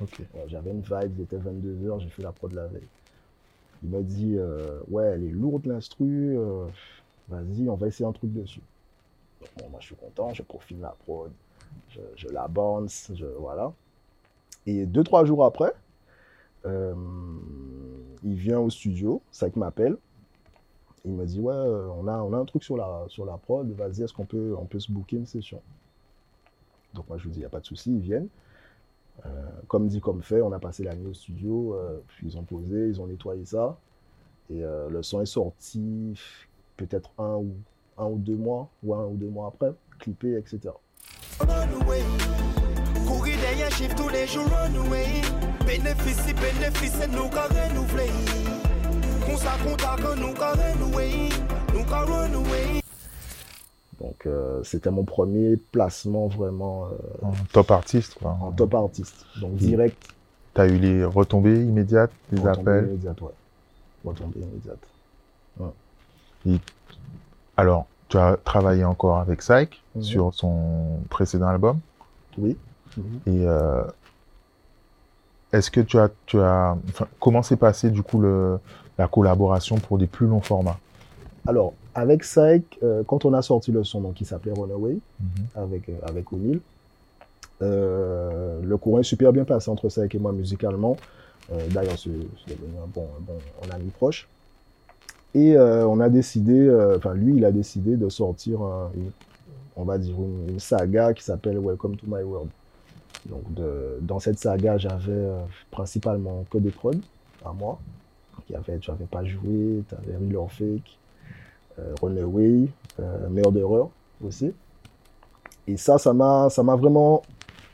Ok. 0.01 0.21
Ouais, 0.35 0.45
J'avais 0.47 0.71
une 0.71 0.81
vibe, 0.81 1.13
il 1.19 1.23
était 1.23 1.39
22h, 1.39 2.01
j'ai 2.01 2.09
fait 2.09 2.23
la 2.23 2.33
prod 2.33 2.53
la 2.53 2.67
veille. 2.67 2.87
Il 3.83 3.91
m'a 3.91 4.01
dit, 4.01 4.37
euh, 4.39 4.81
ouais, 4.89 5.05
elle 5.05 5.25
est 5.25 5.31
lourde 5.31 5.67
l'instru, 5.67 6.37
euh, 6.39 6.67
vas-y, 7.29 7.69
on 7.69 7.75
va 7.75 7.89
essayer 7.89 8.07
un 8.07 8.13
truc 8.13 8.33
dessus. 8.33 8.63
Donc, 9.41 9.51
bon, 9.59 9.71
moi 9.71 9.81
je 9.81 9.87
suis 9.87 9.97
content, 9.97 10.33
je 10.33 10.43
profile 10.43 10.81
la 10.81 10.95
prod, 11.05 11.31
je, 11.91 12.01
je 12.17 12.29
la 12.29 12.49
bounce, 12.49 13.11
je, 13.15 13.27
voilà. 13.27 13.73
Et 14.67 14.87
deux, 14.87 15.05
trois 15.05 15.25
jours 15.25 15.45
après, 15.45 15.73
euh, 16.65 16.95
il 18.23 18.35
vient 18.35 18.61
au 18.61 18.71
studio, 18.71 19.21
ça 19.31 19.51
qui 19.51 19.59
m'appelle. 19.59 19.97
Il 21.05 21.13
me 21.13 21.27
dit, 21.27 21.39
ouais, 21.39 21.55
euh, 21.55 21.87
on 21.99 22.09
a, 22.09 22.19
on 22.23 22.33
a 22.33 22.39
un 22.39 22.45
truc 22.45 22.65
sur 22.65 22.77
la, 22.77 23.05
sur 23.09 23.27
la 23.27 23.37
prod, 23.37 23.71
vas-y, 23.73 24.03
est-ce 24.03 24.13
qu'on 24.13 24.25
peut, 24.25 24.55
on 24.59 24.65
peut 24.65 24.81
se 24.81 24.91
booker 24.91 25.17
une 25.17 25.27
session? 25.27 25.61
Donc 26.95 27.09
moi 27.09 27.19
je 27.19 27.25
lui 27.25 27.31
dis, 27.31 27.39
il 27.39 27.43
n'y 27.43 27.47
a 27.47 27.51
pas 27.51 27.61
de 27.61 27.67
souci, 27.67 27.95
ils 27.95 28.01
viennent. 28.01 28.29
Euh, 29.27 29.29
comme 29.69 29.87
dit, 29.87 30.01
comme 30.01 30.23
fait, 30.23 30.41
on 30.41 30.53
a 30.53 30.59
passé 30.59 30.83
la 30.83 30.95
nuit 30.95 31.09
au 31.09 31.15
studio, 31.15 31.75
euh, 31.75 32.01
puis 32.09 32.29
ils 32.29 32.39
ont 32.39 32.43
posé, 32.43 32.89
ils 32.89 33.01
ont 33.01 33.07
nettoyé 33.07 33.45
ça. 33.45 33.77
Et 34.51 34.61
le 34.61 35.03
son 35.03 35.23
est 35.23 35.27
sorti 35.27 36.21
peut-être 36.77 37.11
un 37.19 37.37
ou, 37.37 37.55
un 37.97 38.05
ou 38.05 38.19
deux 38.19 38.37
mois, 38.37 38.69
ou 38.83 38.95
un 38.95 39.07
ou 39.07 39.17
deux 39.17 39.31
mois 39.31 39.47
après, 39.49 39.73
clippé, 39.99 40.37
etc. 40.37 40.69
Tous 43.97 44.09
les 44.11 44.27
jours, 44.27 44.45
nous 47.11 47.29
renouveler. 47.29 48.44
Donc 54.01 54.27
euh, 54.27 54.63
c'était 54.65 54.91
mon 54.91 55.05
premier 55.05 55.57
placement 55.57 56.27
vraiment 56.27 56.87
euh, 56.87 56.89
En 57.27 57.33
top 57.53 57.71
artiste, 57.71 58.15
quoi. 58.15 58.37
en 58.41 58.51
top 58.53 58.75
artiste. 58.75 59.25
Donc 59.41 59.55
direct, 59.55 60.09
Tu 60.55 60.61
as 60.61 60.67
eu 60.67 60.79
les 60.79 61.05
retombées 61.05 61.63
immédiates, 61.63 62.11
retombée 62.33 62.51
appels. 62.73 62.85
immédiate, 62.89 63.21
ouais. 63.23 63.31
Retombée 64.05 64.41
immédiate. 64.41 64.79
Alors, 67.57 67.87
tu 68.09 68.19
as 68.19 68.37
travaillé 68.45 68.85
encore 68.85 69.19
avec 69.19 69.39
Psych 69.41 69.81
Mhm. 69.95 70.03
sur 70.03 70.35
son 70.35 70.99
précédent 71.09 71.47
album? 71.47 71.79
Oui. 72.37 72.57
Et 73.27 73.47
euh, 73.47 73.83
est-ce 75.53 75.71
que 75.71 75.81
tu 75.81 75.99
as, 75.99 76.11
tu 76.27 76.41
as, 76.41 76.77
enfin, 76.89 77.07
comment 77.21 77.43
s'est 77.43 77.57
passé 77.57 77.91
du 77.91 78.03
coup 78.03 78.21
le, 78.21 78.59
la 78.99 79.09
collaboration 79.09 79.77
pour 79.77 79.99
des 79.99 80.07
plus 80.07 80.27
longs 80.27 80.41
formats 80.41 80.79
Alors, 81.47 81.73
avec 81.95 82.23
Psych, 82.23 82.79
euh, 82.83 83.03
quand 83.07 83.25
on 83.25 83.33
a 83.35 83.43
sorti 83.43 83.71
le 83.73 83.85
son 83.85 84.01
donc, 84.01 84.15
qui 84.15 84.25
s'appelait 84.25 84.53
Runaway, 84.53 84.99
avec, 85.55 85.89
euh, 85.89 85.93
avec 86.07 86.33
O'Neill. 86.33 86.61
Euh, 87.63 88.61
le 88.63 88.77
courant 88.77 88.99
est 89.01 89.05
super 89.05 89.33
bien 89.33 89.45
passé 89.45 89.71
entre 89.71 89.89
Saïk 89.89 90.15
et 90.15 90.19
moi 90.19 90.33
musicalement. 90.33 90.97
D'ailleurs, 91.71 91.99
c'est 91.99 92.09
devenu 92.11 92.73
un 92.83 92.87
bon, 92.93 93.07
un 93.19 93.21
bon 93.21 93.35
un 93.69 93.75
ami 93.77 93.91
proche. 93.91 94.27
Et 95.35 95.59
on 95.59 96.01
a 96.01 96.09
décidé, 96.09 96.71
enfin 96.97 97.13
lui, 97.15 97.37
il 97.37 97.45
a 97.45 97.53
décidé 97.53 97.97
de 97.97 98.09
sortir, 98.09 98.63
un- 98.63 98.91
une- 98.97 99.11
on 99.77 99.85
va 99.85 99.99
dire, 99.99 100.15
une, 100.17 100.49
une 100.55 100.61
saga 100.61 101.13
qui 101.13 101.23
s'appelle 101.23 101.59
Welcome 101.59 101.97
to 101.97 102.07
My 102.07 102.23
World. 102.23 102.49
Donc 103.27 103.53
de- 103.55 103.99
dans 104.01 104.21
cette 104.21 104.39
saga, 104.39 104.79
j'avais 104.79 105.27
principalement 105.71 106.45
que 106.51 106.57
des 106.59 106.71
prods 106.71 106.93
à 107.45 107.53
moi. 107.53 107.79
Avait, 108.53 108.79
tu 108.79 108.91
n'avais 108.91 109.07
pas 109.07 109.25
joué, 109.25 109.83
tu 109.89 109.95
avais 109.95 110.17
Real 110.17 110.49
Fake, 110.49 110.99
euh, 111.79 111.95
Runaway, 112.03 112.69
euh, 113.01 113.29
Murderer 113.31 113.89
aussi. 114.23 114.53
Et 115.67 115.77
ça, 115.77 115.99
ça 115.99 116.13
m'a, 116.13 116.51
ça 116.51 116.63
m'a 116.63 116.77
vraiment, 116.77 117.23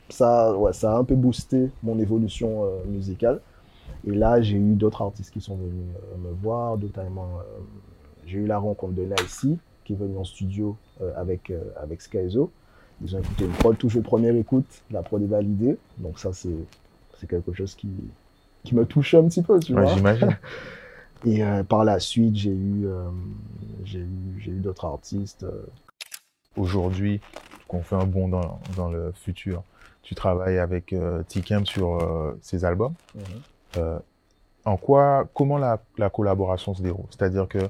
ça, 0.09 0.55
ouais, 0.55 0.73
ça 0.73 0.93
a 0.93 0.97
un 0.97 1.03
peu 1.03 1.15
boosté 1.15 1.69
mon 1.83 1.99
évolution 1.99 2.63
euh, 2.63 2.83
musicale. 2.85 3.41
Et 4.07 4.11
là, 4.11 4.41
j'ai 4.41 4.57
eu 4.57 4.75
d'autres 4.75 5.01
artistes 5.01 5.31
qui 5.31 5.41
sont 5.41 5.55
venus 5.55 5.93
euh, 5.95 6.17
me 6.17 6.33
voir, 6.41 6.77
notamment, 6.77 7.39
euh, 7.39 7.59
j'ai 8.25 8.39
eu 8.39 8.47
la 8.47 8.59
rencontre 8.59 8.93
de 8.93 9.03
Nicey, 9.03 9.57
qui 9.83 9.93
est 9.93 9.95
venu 9.95 10.17
en 10.17 10.23
studio 10.23 10.77
avec, 11.15 11.51
avec 11.75 12.01
Skyzo. 12.01 12.51
Ils 13.01 13.15
ont 13.15 13.19
écouté 13.19 13.45
une 13.45 13.51
prod, 13.51 13.75
toujours 13.75 14.03
première 14.03 14.35
écoute, 14.35 14.83
la 14.91 15.01
prod 15.01 15.21
est 15.21 15.25
validée. 15.25 15.77
Donc 15.97 16.19
ça, 16.19 16.31
c'est, 16.31 16.55
c'est 17.19 17.27
quelque 17.27 17.51
chose 17.51 17.73
qui, 17.73 17.89
qui 18.63 18.75
me 18.75 18.85
touche 18.85 19.13
un 19.13 19.23
petit 19.27 19.41
peu, 19.41 19.59
tu 19.59 19.73
Ouais, 19.73 19.83
vois. 19.83 19.93
J'imagine. 19.95 20.37
Et 21.25 21.43
euh, 21.43 21.63
par 21.63 21.83
la 21.85 21.99
suite, 21.99 22.35
j'ai 22.35 22.49
eu, 22.51 22.85
euh, 22.87 23.03
j'ai 23.83 23.99
eu, 23.99 24.39
j'ai 24.39 24.51
eu 24.51 24.59
d'autres 24.59 24.85
artistes. 24.85 25.43
euh, 25.43 25.65
Aujourd'hui, 26.57 27.21
qu'on 27.67 27.81
fait 27.81 27.95
un 27.95 28.05
bond 28.05 28.27
dans, 28.27 28.59
dans 28.75 28.89
le 28.89 29.11
futur, 29.13 29.63
tu 30.01 30.15
travailles 30.15 30.57
avec 30.57 30.91
euh, 30.93 31.23
sur 31.63 32.35
ses 32.41 32.65
albums. 32.65 32.93
mhm. 33.15 33.21
Euh, 33.77 33.99
en 34.65 34.75
quoi, 34.77 35.27
comment 35.33 35.57
la, 35.57 35.79
la 35.97 36.09
collaboration 36.09 36.73
se 36.75 36.81
déroule? 36.83 37.05
C'est-à-dire 37.09 37.47
que 37.47 37.69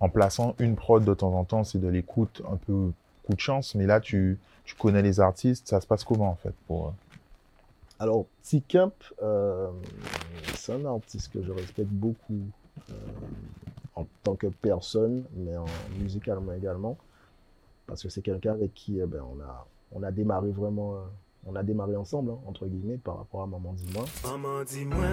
en 0.00 0.08
plaçant 0.08 0.54
une 0.58 0.76
prod 0.76 1.02
de 1.02 1.14
temps 1.14 1.32
en 1.32 1.44
temps, 1.44 1.64
c'est 1.64 1.78
de 1.80 1.88
l'écoute 1.88 2.42
un 2.52 2.56
peu 2.56 2.92
coup 3.24 3.34
de 3.34 3.40
chance, 3.40 3.74
mais 3.74 3.86
là 3.86 4.00
tu, 4.00 4.38
tu 4.64 4.74
connais 4.74 5.00
les 5.02 5.18
artistes, 5.20 5.66
ça 5.68 5.80
se 5.80 5.86
passe 5.86 6.04
comment 6.04 6.28
en 6.30 6.34
fait 6.36 6.54
pour 6.66 6.92
Alors, 7.98 8.26
T-Camp, 8.42 8.92
euh, 9.22 9.70
c'est 10.56 10.72
un 10.72 10.84
artiste 10.84 11.32
que 11.32 11.42
je 11.42 11.52
respecte 11.52 11.90
beaucoup 11.90 12.40
euh, 12.90 12.94
en 13.94 14.04
tant 14.24 14.34
que 14.34 14.48
personne, 14.48 15.24
mais 15.36 15.56
en 15.56 15.66
musicalement 16.00 16.52
également, 16.52 16.96
parce 17.86 18.02
que 18.02 18.08
c'est 18.08 18.22
quelqu'un 18.22 18.52
avec 18.52 18.74
qui 18.74 18.98
eh 18.98 19.06
ben, 19.06 19.22
on, 19.22 19.40
a, 19.40 19.66
on 19.92 20.02
a 20.02 20.10
démarré 20.10 20.50
vraiment, 20.50 20.94
euh, 20.96 20.98
on 21.46 21.54
a 21.54 21.62
démarré 21.62 21.94
ensemble, 21.94 22.32
hein, 22.32 22.38
entre 22.46 22.66
guillemets, 22.66 22.98
par 22.98 23.18
rapport 23.18 23.42
à 23.42 23.46
Maman 23.46 23.72
Dis-moi. 23.74 24.04
Maman 24.24 24.64
dis-moi, 24.64 25.06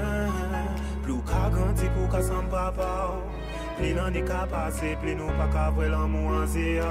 plus 1.03 1.21
ka 1.21 1.49
grandi 1.51 1.85
pour 1.95 2.09
ka 2.09 2.21
sans 2.23 2.43
papa 2.49 3.13
Plus 3.77 3.93
nan 3.93 4.11
di 4.13 4.21
ka 4.21 4.45
pase, 4.51 4.95
plus 5.01 5.15
nou 5.15 5.31
pa 5.39 5.47
ka 5.53 5.69
vwe 5.73 5.87
l'amour 5.89 6.33
an 6.41 6.47
se 6.49 6.81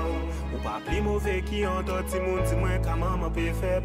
Ou 0.54 0.62
pa 0.64 0.78
pli 0.86 1.02
mauvais 1.04 1.42
ki 1.46 1.64
an 1.68 1.84
tot 1.86 2.08
ti 2.10 2.18
moun 2.22 2.42
di 2.46 2.56
mwen 2.58 2.80
ka 2.82 2.96
maman 2.98 3.30
pe 3.34 3.50
fe 3.58 3.78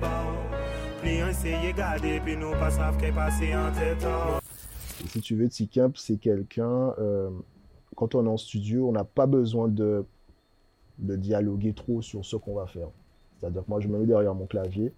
Et 5.03 5.07
si 5.07 5.21
tu 5.21 5.35
veux, 5.35 5.47
T-Camp, 5.47 5.95
c'est 5.97 6.17
quelqu'un, 6.17 6.95
euh, 6.97 7.29
quand 7.95 8.15
on 8.15 8.25
est 8.25 8.29
en 8.29 8.37
studio, 8.37 8.89
on 8.89 8.91
n'a 8.91 9.03
pas 9.03 9.27
besoin 9.27 9.67
de, 9.67 10.03
de 10.97 11.15
dialoguer 11.15 11.73
trop 11.73 12.01
sur 12.01 12.25
ce 12.25 12.35
qu'on 12.37 12.55
va 12.55 12.65
faire. 12.65 12.87
C'est-à-dire 13.39 13.63
que 13.63 13.69
moi, 13.69 13.79
je 13.79 13.87
me 13.87 13.99
mets 13.99 14.07
derrière 14.07 14.33
mon 14.33 14.47
clavier, 14.47 14.93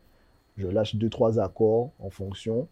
je 0.55 0.67
lâche 0.67 0.95
deux, 0.95 1.09
trois 1.09 1.39
accords 1.39 1.91
en 1.99 2.09
fonction. 2.09 2.69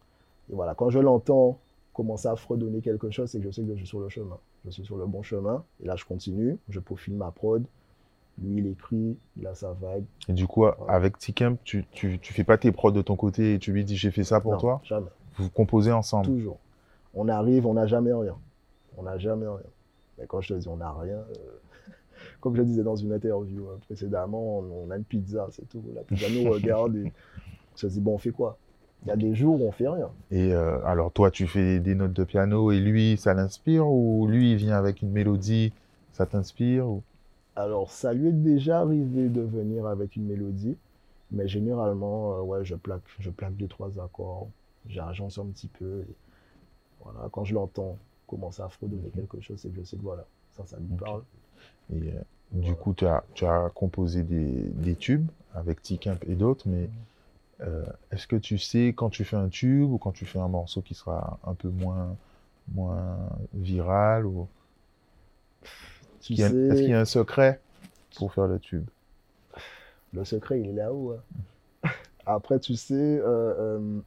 Et 0.49 0.55
voilà, 0.55 0.73
quand 0.73 0.89
je 0.89 0.99
l'entends 0.99 1.59
commencer 1.93 2.29
à 2.29 2.37
fredonner 2.37 2.79
quelque 2.79 3.09
chose, 3.09 3.29
c'est 3.29 3.39
que 3.39 3.45
je 3.45 3.51
sais 3.51 3.63
que 3.63 3.71
je 3.71 3.79
suis 3.79 3.87
sur 3.87 3.99
le 3.99 4.07
chemin. 4.07 4.37
Je 4.63 4.69
suis 4.69 4.85
sur 4.85 4.97
le 4.97 5.07
bon 5.07 5.23
chemin. 5.23 5.65
Et 5.83 5.87
là, 5.87 5.97
je 5.97 6.05
continue, 6.05 6.57
je 6.69 6.79
peaufine 6.79 7.17
ma 7.17 7.31
prod. 7.31 7.65
Lui, 8.43 8.57
il 8.57 8.67
écrit, 8.67 9.17
il 9.37 9.47
a 9.47 9.55
sa 9.55 9.71
vague. 9.73 10.03
Et 10.27 10.33
du 10.33 10.45
coup, 10.45 10.65
avec 10.65 11.17
T-Camp, 11.17 11.57
tu, 11.63 11.85
tu, 11.91 12.19
tu 12.19 12.33
fais 12.33 12.43
pas 12.43 12.57
tes 12.57 12.71
prods 12.71 12.91
de 12.91 13.01
ton 13.01 13.15
côté 13.15 13.53
et 13.53 13.59
tu 13.59 13.71
lui 13.71 13.85
dis 13.85 13.95
j'ai 13.95 14.11
fait 14.11 14.25
ça 14.25 14.41
pour 14.41 14.53
Non, 14.53 14.57
toi? 14.59 14.81
Jamais. 14.83 15.07
Vous 15.37 15.49
composez 15.49 15.91
ensemble? 15.91 16.25
Toujours. 16.25 16.57
On 17.13 17.29
arrive, 17.29 17.65
on 17.65 17.73
n'a 17.73 17.87
jamais 17.87 18.13
rien. 18.13 18.35
On 18.97 19.03
n'a 19.03 19.17
jamais 19.17 19.47
rien. 19.47 19.59
Mais 20.17 20.25
quand 20.27 20.41
je 20.41 20.53
te 20.53 20.59
dis 20.59 20.67
on 20.67 20.77
n'a 20.77 20.91
rien, 20.91 21.15
euh, 21.17 21.91
comme 22.41 22.55
je 22.57 22.61
disais 22.61 22.83
dans 22.83 22.95
une 22.97 23.13
interview 23.13 23.67
euh, 23.67 23.77
précédemment, 23.85 24.59
on, 24.59 24.85
on 24.87 24.91
a 24.91 24.97
une 24.97 25.03
pizza, 25.05 25.47
c'est 25.51 25.67
tout. 25.69 25.83
La 25.93 26.01
pizza 26.01 26.27
nous 26.29 26.49
regarde 26.51 26.95
et 26.95 27.13
on 27.73 27.77
se 27.77 27.87
dit 27.87 28.01
bon, 28.01 28.15
on 28.15 28.17
fait 28.17 28.31
quoi? 28.31 28.57
Il 29.05 29.09
y 29.09 29.11
a 29.11 29.15
des 29.15 29.35
jours 29.35 29.61
où 29.61 29.67
on 29.67 29.71
fait 29.71 29.87
rien. 29.87 30.09
Et 30.31 30.53
euh, 30.53 30.83
alors 30.83 31.11
toi, 31.11 31.29
tu 31.31 31.47
fais 31.47 31.79
des 31.79 31.93
notes 31.95 32.13
de 32.13 32.23
piano 32.23 32.71
et 32.71 32.79
lui, 32.79 33.17
ça 33.17 33.33
l'inspire 33.33 33.87
ou 33.87 34.27
lui, 34.27 34.51
il 34.53 34.57
vient 34.57 34.75
avec 34.75 35.01
une 35.03 35.11
mélodie, 35.11 35.71
ça 36.11 36.25
t'inspire 36.25 36.87
ou... 36.87 37.03
Alors, 37.55 37.91
ça 37.91 38.13
lui 38.13 38.27
est 38.27 38.31
déjà 38.33 38.81
arrivé 38.81 39.29
de 39.29 39.41
venir 39.41 39.85
avec 39.87 40.15
une 40.15 40.25
mélodie, 40.25 40.77
mais 41.31 41.47
généralement, 41.47 42.37
euh, 42.37 42.41
ouais, 42.41 42.65
je 42.65 42.75
plaque, 42.75 43.03
je 43.19 43.29
plaque 43.29 43.55
deux, 43.55 43.67
trois 43.67 43.99
accords, 43.99 44.49
j'agence 44.89 45.37
un 45.37 45.45
petit 45.45 45.67
peu. 45.67 46.01
et 46.01 46.15
voilà, 47.03 47.29
quand 47.31 47.45
je 47.45 47.53
l'entends 47.53 47.97
commencer 48.27 48.61
à 48.61 48.69
fredonner 48.69 49.09
quelque 49.15 49.39
chose, 49.39 49.59
c'est 49.59 49.69
que 49.69 49.77
je 49.77 49.83
sais 49.83 49.97
que 49.97 50.01
voilà, 50.01 50.25
ça, 50.51 50.65
ça 50.65 50.77
lui 50.79 50.97
parle. 50.97 51.23
Et 51.93 52.09
euh, 52.09 52.21
du 52.51 52.75
coup, 52.75 52.93
tu 52.93 53.05
as, 53.05 53.23
tu 53.33 53.45
as 53.45 53.71
composé 53.73 54.23
des, 54.23 54.51
des 54.73 54.95
tubes 54.95 55.29
avec 55.53 55.81
T-Camp 55.81 56.19
et 56.27 56.35
d'autres, 56.35 56.67
mais 56.67 56.89
euh, 57.61 57.85
est-ce 58.11 58.27
que 58.27 58.35
tu 58.35 58.57
sais 58.57 58.87
quand 58.89 59.09
tu 59.09 59.23
fais 59.23 59.37
un 59.37 59.49
tube 59.49 59.89
ou 59.89 59.97
quand 59.97 60.11
tu 60.11 60.25
fais 60.25 60.39
un 60.39 60.49
morceau 60.49 60.81
qui 60.81 60.93
sera 60.93 61.39
un 61.45 61.53
peu 61.53 61.69
moins, 61.69 62.15
moins 62.73 63.17
viral 63.53 64.25
ou... 64.25 64.47
Est-ce 66.33 66.33
qu'il 66.33 66.39
y 66.39 66.43
a- 66.43 66.89
y 66.89 66.93
un 66.93 67.05
secret 67.05 67.59
pour 68.15 68.33
faire 68.33 68.47
le 68.47 68.59
tube? 68.59 68.87
Le 70.13 70.23
secret, 70.25 70.59
il 70.61 70.69
est 70.69 70.73
là-haut. 70.73 71.11
hein. 71.11 71.21
Après, 72.25 72.59
tu 72.59 72.75
sais, 72.75 72.93
euh, 72.95 73.53
euh, 73.79 73.99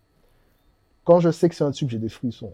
quand 1.04 1.20
je 1.20 1.30
sais 1.30 1.48
que 1.48 1.54
c'est 1.54 1.64
un 1.64 1.70
tube, 1.70 1.88
j'ai 1.88 1.98
des 1.98 2.08
frissons. 2.08 2.52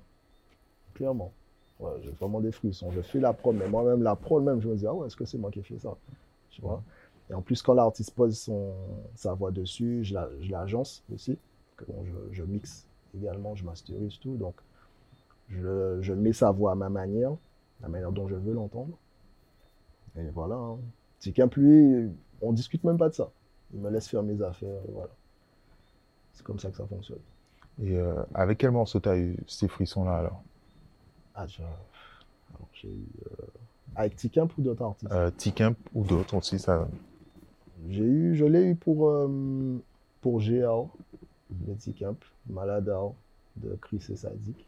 Clairement. 0.94 1.32
Ouais, 1.80 1.92
j'ai 2.02 2.10
vraiment 2.10 2.40
des 2.40 2.52
frissons. 2.52 2.90
Je 2.92 3.00
fais 3.02 3.20
la 3.20 3.32
prod, 3.32 3.56
mais 3.56 3.68
moi-même, 3.68 4.02
la 4.02 4.14
prod, 4.16 4.42
même, 4.44 4.60
je 4.60 4.68
me 4.68 4.76
dis, 4.76 4.86
ah 4.86 4.94
ouais, 4.94 5.06
est-ce 5.06 5.16
que 5.16 5.24
c'est 5.24 5.38
moi 5.38 5.50
qui 5.50 5.60
ai 5.60 5.62
fait 5.62 5.78
ça? 5.78 5.96
Tu 6.50 6.62
vois? 6.62 6.82
Et 7.30 7.34
en 7.34 7.42
plus, 7.42 7.62
quand 7.62 7.74
l'artiste 7.74 8.14
pose 8.14 8.38
son, 8.38 8.72
sa 9.16 9.34
voix 9.34 9.50
dessus, 9.50 10.04
je 10.04 10.14
la- 10.14 10.28
je 10.40 10.50
l'agence 10.50 11.02
aussi. 11.12 11.36
Bon, 11.88 12.04
je, 12.04 12.34
je 12.36 12.42
mixe 12.44 12.86
également, 13.16 13.54
je 13.56 13.64
masterise 13.64 14.18
tout. 14.20 14.36
Donc, 14.36 14.54
je, 15.48 15.98
je 16.00 16.12
mets 16.12 16.32
sa 16.32 16.50
voix 16.50 16.72
à 16.72 16.74
ma 16.74 16.88
manière, 16.88 17.32
la 17.82 17.88
manière 17.88 18.12
dont 18.12 18.28
je 18.28 18.34
veux 18.36 18.52
l'entendre. 18.52 18.96
Et 20.16 20.28
voilà. 20.30 20.54
Hein. 20.54 20.78
C'est 21.18 21.32
qu'un 21.32 21.48
pluie, 21.48 22.10
on 22.40 22.52
discute 22.52 22.84
même 22.84 22.98
pas 22.98 23.08
de 23.08 23.14
ça. 23.14 23.30
Il 23.72 23.80
me 23.80 23.90
laisse 23.90 24.08
faire 24.08 24.22
mes 24.22 24.40
affaires, 24.42 24.80
et 24.88 24.92
voilà. 24.92 25.10
C'est 26.32 26.44
comme 26.44 26.58
ça 26.58 26.70
que 26.70 26.76
ça 26.76 26.86
fonctionne. 26.86 27.18
Et 27.82 27.96
euh, 27.96 28.22
avec 28.34 28.58
quel 28.58 28.70
morceau 28.70 29.00
tu 29.00 29.08
as 29.08 29.18
eu 29.18 29.36
ces 29.48 29.68
frissons-là 29.68 30.16
alors? 30.18 30.42
Ah, 31.34 31.46
je- 31.46 31.62
alors, 31.62 32.68
j'ai 32.72 32.88
eu. 32.88 33.06
euh, 33.26 33.46
Avec 33.96 34.16
T-Camp 34.16 34.48
ou 34.58 34.62
d'autres 34.62 34.82
artistes? 34.84 35.12
Euh, 35.12 35.30
T-Camp 35.30 35.76
ou 35.94 36.04
d'autres 36.04 36.36
aussi 36.36 36.58
ça... 36.58 36.88
J'ai 37.88 38.04
eu, 38.04 38.34
je 38.36 38.44
l'ai 38.44 38.64
eu 38.64 38.76
pour, 38.76 39.08
euh, 39.08 39.78
pour 40.20 40.40
GAO 40.40 40.90
de 41.50 41.74
T-Camp, 41.74 42.16
Maladao 42.48 43.16
de 43.56 43.74
Chris 43.80 44.04
et 44.10 44.16
Sadik. 44.16 44.66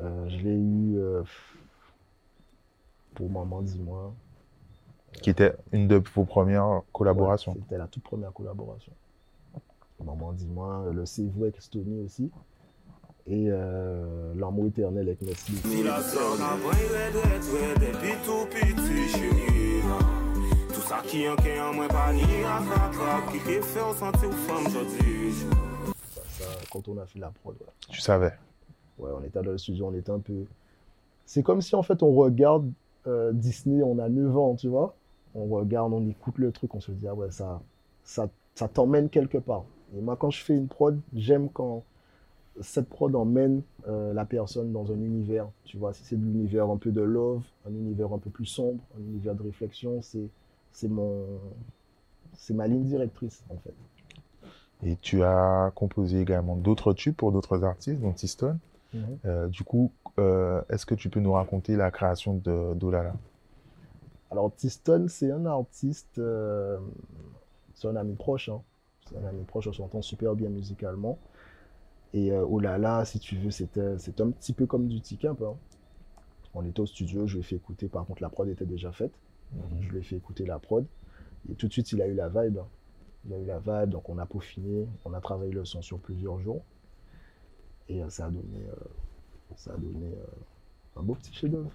Je 0.00 0.36
l'ai 0.42 0.56
eu 0.56 0.98
pour 3.14 3.30
Maman 3.30 3.62
Dis-moi. 3.62 4.12
qui 5.22 5.30
était 5.30 5.54
une 5.72 5.88
de 5.88 6.02
vos 6.14 6.24
premières 6.24 6.82
collaborations. 6.92 7.52
Ouais, 7.52 7.58
C'était 7.62 7.78
la 7.78 7.86
toute 7.86 8.02
première 8.02 8.32
collaboration. 8.32 8.92
Maman 10.04 10.32
Dis-moi, 10.32 10.90
le 10.92 11.04
C'est 11.06 11.24
vous 11.24 11.42
avec 11.44 11.60
Stony 11.60 12.04
aussi. 12.04 12.30
Et 13.26 13.46
euh, 13.50 14.32
L'amour 14.36 14.66
éternel 14.68 15.08
avec 15.08 15.20
Nestlé. 15.22 15.56
Tout 18.24 18.46
petit 18.50 19.08
chéri 19.08 19.82
Tout 20.72 20.80
ça 20.80 21.00
qui 21.04 21.28
en 21.28 21.36
qui 21.36 21.60
en 21.60 21.74
moins 21.74 21.88
pas 21.88 22.12
ni 22.12 22.22
à 22.22 22.60
frapper 22.60 23.38
Qui 23.38 23.44
te 23.44 23.62
fait 23.62 23.94
sentir 23.98 24.30
femme 24.32 24.70
jodi 24.72 25.32
Ça, 26.14 26.20
ça, 26.28 26.44
quand 26.70 26.86
on 26.88 26.96
a 26.98 27.06
fait 27.06 27.18
la 27.18 27.30
prod. 27.30 27.56
Tu 27.88 28.00
savais. 28.00 28.32
Ouais, 28.98 29.10
on 29.14 29.22
était 29.22 29.40
dans 29.42 29.50
le 29.50 29.58
studio, 29.58 29.86
on 29.88 29.94
était 29.94 30.10
un 30.10 30.18
peu. 30.20 30.44
C'est 31.26 31.42
comme 31.42 31.60
si 31.60 31.74
en 31.76 31.82
fait 31.82 32.02
on 32.02 32.12
regarde 32.14 32.70
euh, 33.08 33.32
Disney, 33.32 33.82
on 33.82 33.98
a 33.98 34.08
9 34.08 34.36
ans, 34.36 34.54
tu 34.54 34.68
vois. 34.68 34.94
On 35.34 35.46
regarde, 35.46 35.92
on 35.92 36.06
écoute 36.08 36.38
le 36.38 36.52
truc, 36.52 36.74
on 36.74 36.80
se 36.80 36.92
dit, 36.92 37.08
ah 37.08 37.14
ouais, 37.14 37.30
ça, 37.30 37.60
ça, 38.04 38.28
t'emmène 38.72 39.08
quelque 39.08 39.38
part. 39.38 39.64
Et 39.96 40.00
moi, 40.00 40.16
quand 40.16 40.30
je 40.30 40.42
fais 40.42 40.54
une 40.54 40.68
prod, 40.68 41.00
j'aime 41.14 41.48
quand 41.48 41.84
cette 42.60 42.88
prod 42.88 43.14
emmène 43.14 43.62
euh, 43.86 44.12
la 44.12 44.24
personne 44.24 44.72
dans 44.72 44.90
un 44.90 45.00
univers. 45.00 45.48
Tu 45.64 45.76
vois, 45.78 45.92
si 45.92 46.04
c'est 46.04 46.16
de 46.16 46.24
l'univers 46.24 46.68
un 46.68 46.76
peu 46.76 46.90
de 46.90 47.00
love, 47.00 47.42
un 47.66 47.70
univers 47.70 48.12
un 48.12 48.18
peu 48.18 48.30
plus 48.30 48.46
sombre, 48.46 48.82
un 48.98 49.02
univers 49.02 49.34
de 49.34 49.42
réflexion, 49.42 50.02
c'est, 50.02 50.28
c'est 50.72 50.88
mon, 50.88 51.24
c'est 52.34 52.54
ma 52.54 52.66
ligne 52.66 52.84
directrice 52.84 53.44
en 53.50 53.56
fait. 53.58 53.74
Et 54.84 54.96
tu 55.00 55.22
as 55.22 55.72
composé 55.74 56.20
également 56.20 56.56
d'autres 56.56 56.92
tubes 56.92 57.14
pour 57.14 57.32
d'autres 57.32 57.64
artistes, 57.64 58.00
dont 58.00 58.14
T-Stone. 58.92 59.18
Euh, 59.24 59.48
du 59.48 59.64
coup, 59.64 59.92
euh, 60.18 60.62
est-ce 60.68 60.86
que 60.86 60.94
tu 60.94 61.08
peux 61.10 61.20
nous 61.20 61.32
raconter 61.32 61.76
la 61.76 61.90
création 61.90 62.34
de 62.34 62.74
d'Olala? 62.74 63.14
Alors, 64.30 64.54
Tiston, 64.54 65.06
c'est 65.08 65.30
un 65.30 65.46
artiste, 65.46 66.18
euh, 66.18 66.78
c'est 67.74 67.88
un 67.88 67.96
ami 67.96 68.14
proche. 68.14 68.48
hein. 68.48 68.62
C'est 69.08 69.16
un 69.16 69.26
ami 69.26 69.44
proche, 69.44 69.66
on 69.68 69.72
s'entend 69.72 70.02
super 70.02 70.34
bien 70.34 70.50
musicalement. 70.50 71.18
Et 72.12 72.32
euh, 72.32 72.44
oh 72.46 72.60
là 72.60 72.78
là, 72.78 73.04
si 73.04 73.18
tu 73.18 73.36
veux, 73.36 73.50
c'était 73.50 73.98
c'est 73.98 74.20
un 74.20 74.30
petit 74.30 74.52
peu 74.52 74.66
comme 74.66 74.86
du 74.88 75.00
T-Camp. 75.00 75.36
hein. 75.42 75.54
On 76.54 76.64
était 76.64 76.80
au 76.80 76.86
studio, 76.86 77.26
je 77.26 77.34
lui 77.34 77.40
ai 77.40 77.42
fait 77.42 77.56
écouter, 77.56 77.88
par 77.88 78.04
contre, 78.06 78.22
la 78.22 78.28
prod 78.28 78.48
était 78.48 78.66
déjà 78.66 78.92
faite. 78.92 79.12
Je 79.80 79.88
lui 79.88 79.98
ai 79.98 80.02
fait 80.02 80.16
écouter 80.16 80.44
la 80.44 80.58
prod. 80.58 80.84
Et 81.50 81.54
tout 81.54 81.68
de 81.68 81.72
suite, 81.72 81.92
il 81.92 82.02
a 82.02 82.06
eu 82.06 82.14
la 82.14 82.28
vibe. 82.28 82.58
hein. 82.58 82.66
Il 83.26 83.34
a 83.34 83.38
eu 83.38 83.44
la 83.44 83.58
vibe, 83.58 83.90
donc 83.90 84.08
on 84.08 84.18
a 84.18 84.26
peaufiné, 84.26 84.86
on 85.04 85.12
a 85.14 85.20
travaillé 85.20 85.52
le 85.52 85.64
son 85.64 85.82
sur 85.82 85.98
plusieurs 85.98 86.38
jours. 86.40 86.62
Et 87.88 88.02
euh, 88.02 88.10
ça 88.10 88.26
a 88.26 88.28
donné, 88.30 88.66
euh, 88.68 88.74
ça 89.56 89.72
a 89.72 89.76
donné 89.76 90.06
euh, 90.06 90.98
un 91.00 91.02
beau 91.02 91.14
petit 91.14 91.32
chef-d'œuvre. 91.32 91.70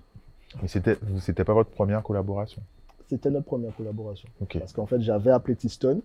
Mais 0.61 0.67
c'était 0.67 0.97
c'était 1.19 1.43
pas 1.43 1.53
votre 1.53 1.71
première 1.71 2.03
collaboration? 2.03 2.61
C'était 3.09 3.31
notre 3.31 3.45
première 3.45 3.75
collaboration. 3.75 4.29
Parce 4.59 4.73
qu'en 4.73 4.85
fait, 4.85 5.01
j'avais 5.01 5.31
appelé 5.31 5.55
Tiston. 5.55 6.01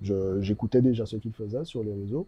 Je- 0.00 0.40
J'écoutais 0.40 0.80
déjà 0.80 1.04
ce 1.06 1.16
qu'il 1.16 1.32
faisait 1.32 1.64
sur 1.64 1.82
les 1.82 1.92
réseaux. 1.92 2.26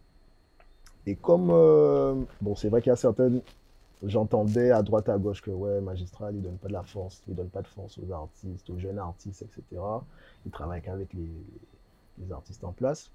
Et 1.06 1.16
comme, 1.16 1.48
euh, 1.50 2.14
bon, 2.40 2.54
c'est 2.54 2.68
vrai 2.68 2.80
qu'il 2.82 2.90
y 2.90 2.92
a 2.92 2.96
certaines 2.96 3.40
j'entendais 4.02 4.70
à 4.70 4.82
droite 4.82 5.08
à 5.08 5.16
gauche 5.16 5.40
que 5.40 5.50
ouais, 5.50 5.80
Magistral, 5.80 6.34
il 6.36 6.42
donne 6.42 6.58
pas 6.58 6.68
de 6.68 6.74
la 6.74 6.82
force, 6.82 7.22
il 7.26 7.34
donne 7.34 7.48
pas 7.48 7.62
de 7.62 7.66
force 7.68 7.98
aux 7.98 8.12
artistes, 8.12 8.68
aux 8.68 8.78
jeunes 8.78 8.98
artistes, 8.98 9.40
etc. 9.42 9.80
Il 10.44 10.52
travaille 10.52 10.82
qu'avec 10.82 11.12
les, 11.14 11.30
les 12.18 12.30
artistes 12.32 12.64
en 12.64 12.72
place. 12.72 13.10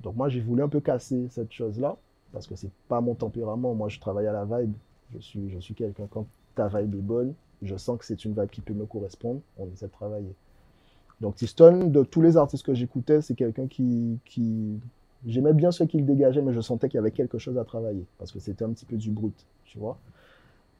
Donc 0.00 0.14
moi, 0.14 0.28
j'ai 0.28 0.40
voulu 0.40 0.62
un 0.62 0.68
peu 0.68 0.78
casser 0.80 1.26
cette 1.30 1.52
chose-là 1.52 1.96
parce 2.32 2.46
que 2.46 2.56
c'est 2.56 2.70
pas 2.88 3.00
mon 3.00 3.14
tempérament. 3.14 3.74
Moi, 3.74 3.88
je 3.88 4.00
travaille 4.00 4.26
à 4.26 4.32
la 4.32 4.44
vibe. 4.44 4.72
Je 5.14 5.18
suis, 5.18 5.50
je 5.50 5.58
suis 5.58 5.74
quelqu'un 5.74 6.06
quand 6.10 6.26
ta 6.54 6.68
vibe 6.68 6.94
est 6.94 7.02
bonne, 7.02 7.34
je 7.62 7.76
sens 7.76 7.98
que 7.98 8.04
c'est 8.04 8.24
une 8.24 8.32
vibe 8.32 8.50
qui 8.50 8.60
peut 8.60 8.74
me 8.74 8.86
correspondre. 8.86 9.40
On 9.58 9.66
essaie 9.72 9.86
de 9.86 9.92
travailler. 9.92 10.34
Donc 11.20 11.36
Tiston, 11.36 11.88
de 11.88 12.02
tous 12.02 12.22
les 12.22 12.36
artistes 12.36 12.64
que 12.64 12.74
j'écoutais, 12.74 13.20
c'est 13.20 13.34
quelqu'un 13.34 13.66
qui, 13.66 14.18
qui 14.24 14.78
j'aimais 15.26 15.52
bien 15.52 15.70
ce 15.70 15.84
qu'il 15.84 16.06
dégageait, 16.06 16.40
mais 16.42 16.54
je 16.54 16.60
sentais 16.60 16.88
qu'il 16.88 16.96
y 16.96 17.00
avait 17.00 17.10
quelque 17.10 17.38
chose 17.38 17.58
à 17.58 17.64
travailler 17.64 18.06
parce 18.18 18.32
que 18.32 18.38
c'était 18.38 18.64
un 18.64 18.70
petit 18.70 18.86
peu 18.86 18.96
du 18.96 19.10
brut, 19.10 19.34
tu 19.64 19.78
vois. 19.78 19.98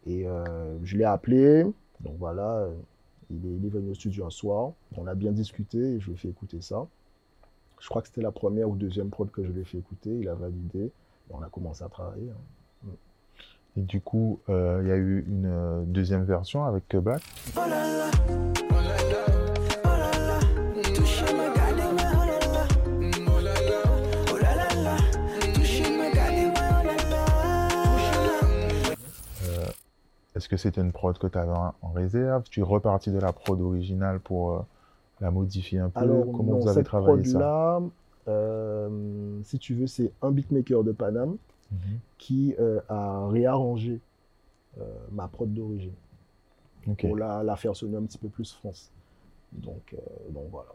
Et 0.06 0.26
euh, 0.26 0.78
je 0.82 0.96
l'ai 0.96 1.04
appelé, 1.04 1.64
donc 2.00 2.14
voilà, 2.18 2.60
euh, 2.60 2.74
il 3.30 3.46
est, 3.46 3.56
il 3.56 3.66
est 3.66 3.68
venu 3.68 3.90
au 3.90 3.94
studio 3.94 4.24
un 4.24 4.30
soir, 4.30 4.72
on 4.96 5.06
a 5.06 5.14
bien 5.14 5.32
discuté 5.32 5.78
et 5.78 6.00
je 6.00 6.06
lui 6.06 6.14
ai 6.14 6.16
fait 6.16 6.28
écouter 6.28 6.62
ça. 6.62 6.86
Je 7.78 7.88
crois 7.88 8.00
que 8.00 8.08
c'était 8.08 8.22
la 8.22 8.32
première 8.32 8.68
ou 8.68 8.76
deuxième 8.76 9.10
prod 9.10 9.30
que 9.30 9.44
je 9.44 9.50
lui 9.50 9.60
ai 9.60 9.64
fait 9.64 9.78
écouter, 9.78 10.10
il 10.10 10.28
a 10.28 10.34
validé, 10.34 10.90
on 11.32 11.42
a 11.42 11.48
commencé 11.48 11.84
à 11.84 11.88
travailler. 11.88 12.30
hein. 12.30 12.90
Et 13.76 13.82
du 13.82 14.00
coup, 14.00 14.40
euh, 14.48 14.80
il 14.82 14.88
y 14.88 14.92
a 14.92 14.96
eu 14.96 15.24
une 15.28 15.46
euh, 15.46 15.82
deuxième 15.86 16.24
version 16.24 16.64
avec 16.64 16.84
Black. 16.96 17.22
Oh 17.56 17.60
là 17.60 17.68
là, 17.68 18.10
oh 18.68 18.74
là 18.74 19.10
là, 19.10 19.30
Est-ce 30.34 30.48
que 30.48 30.56
c'était 30.56 30.80
une 30.80 30.90
prod 30.92 31.16
que 31.18 31.26
tu 31.26 31.36
avais 31.38 31.52
en, 31.52 31.74
réserve? 31.94 32.44
Tu 32.50 32.60
es 32.60 32.62
reparti 32.62 33.10
de 33.10 33.18
la 33.18 33.32
prod 33.32 33.60
originale 33.60 34.20
pour 34.20 34.52
euh, 34.52 34.60
la 35.20 35.30
modifier 35.30 35.80
un 35.80 35.90
peu? 35.90 36.00
Alors, 36.00 36.24
Comment 36.34 36.52
non, 36.52 36.58
vous 36.60 36.68
avez 36.68 36.76
cette 36.76 36.86
travaillé 36.86 37.24
ça? 37.24 37.80
Si 39.44 39.58
tu 39.58 39.74
veux, 39.74 39.86
c'est 39.86 40.12
un 40.22 40.30
beatmaker 40.30 40.84
de 40.84 40.92
Paname 40.92 41.36
Mhm. 41.72 41.98
qui 42.18 42.54
euh, 42.58 42.80
a 42.88 43.28
réarrangé 43.28 44.00
euh, 44.78 44.82
ma 45.12 45.28
prod 45.28 45.52
d'origine 45.52 45.92
pour 46.98 47.16
la, 47.16 47.42
la 47.42 47.56
faire 47.56 47.76
sonner 47.76 47.96
un 47.96 48.02
petit 48.02 48.18
peu 48.18 48.28
plus 48.28 48.52
France. 48.52 48.90
Donc, 49.52 49.94
euh, 49.94 49.98
donc 50.30 50.44
voilà. 50.50 50.68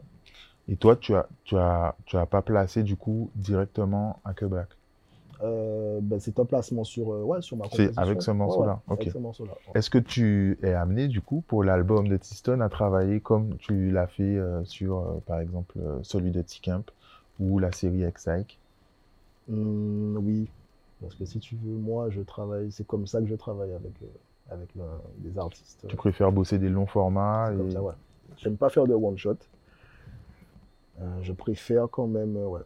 Et 0.68 0.76
toi, 0.76 0.96
tu 0.96 1.14
as, 1.14 1.28
tu 1.44 1.56
as, 1.56 1.94
tu 2.06 2.16
as 2.16 2.26
pas 2.26 2.42
placé 2.42 2.82
du 2.82 2.96
coup 2.96 3.30
directement 3.36 4.20
à 4.24 4.34
Que 4.34 4.46
Black 4.46 4.68
Euh, 5.42 6.00
ben, 6.02 6.18
c'est 6.18 6.38
un 6.40 6.44
placement 6.44 6.84
sur, 6.84 7.12
euh, 7.12 7.22
ouais, 7.22 7.42
sur 7.42 7.56
ma 7.56 7.64
C'est 7.70 7.96
avec 7.98 8.22
ce 8.22 8.30
morceau-là, 8.30 8.80
ouais. 8.88 9.06
Est-ce 9.74 9.90
que 9.90 9.98
tu 9.98 10.58
es 10.62 10.72
amené 10.72 11.08
du 11.08 11.20
coup 11.20 11.42
pour 11.46 11.62
l'album 11.62 12.08
de 12.08 12.16
Tiston 12.16 12.60
à 12.60 12.68
travailler 12.68 13.20
comme 13.20 13.56
tu 13.58 13.90
l'as 13.90 14.06
fait 14.06 14.22
euh, 14.22 14.64
sur, 14.64 14.98
euh, 14.98 15.22
par 15.26 15.40
exemple, 15.40 15.78
euh, 15.78 15.98
celui 16.02 16.30
de 16.30 16.42
T-Camp? 16.42 16.90
Ou 17.40 17.58
la 17.58 17.72
série 17.72 18.00
X-Hike 18.06 18.58
Hum, 19.48 20.16
oui, 20.24 20.48
parce 21.00 21.14
que 21.14 21.24
si 21.24 21.38
tu 21.38 21.54
veux, 21.56 21.76
moi, 21.76 22.10
je 22.10 22.20
travaille, 22.20 22.72
c'est 22.72 22.86
comme 22.86 23.06
ça 23.06 23.20
que 23.20 23.26
je 23.26 23.34
travaille 23.36 23.72
avec, 23.72 23.92
euh, 24.02 24.06
avec 24.52 24.74
le- 24.74 24.82
des 25.18 25.38
artistes. 25.38 25.86
Tu 25.88 25.94
préfères 25.96 26.32
bosser 26.32 26.58
des 26.58 26.68
longs 26.68 26.86
formats 26.86 27.52
et... 27.52 27.70
ça, 27.70 27.80
ouais. 27.82 27.94
J'aime 28.38 28.56
pas 28.56 28.70
faire 28.70 28.86
de 28.86 28.94
one 28.94 29.16
shot. 29.16 29.36
Euh, 31.00 31.22
je 31.22 31.32
préfère 31.32 31.88
quand 31.90 32.06
même, 32.08 32.36
euh, 32.36 32.46
ouais. 32.48 32.62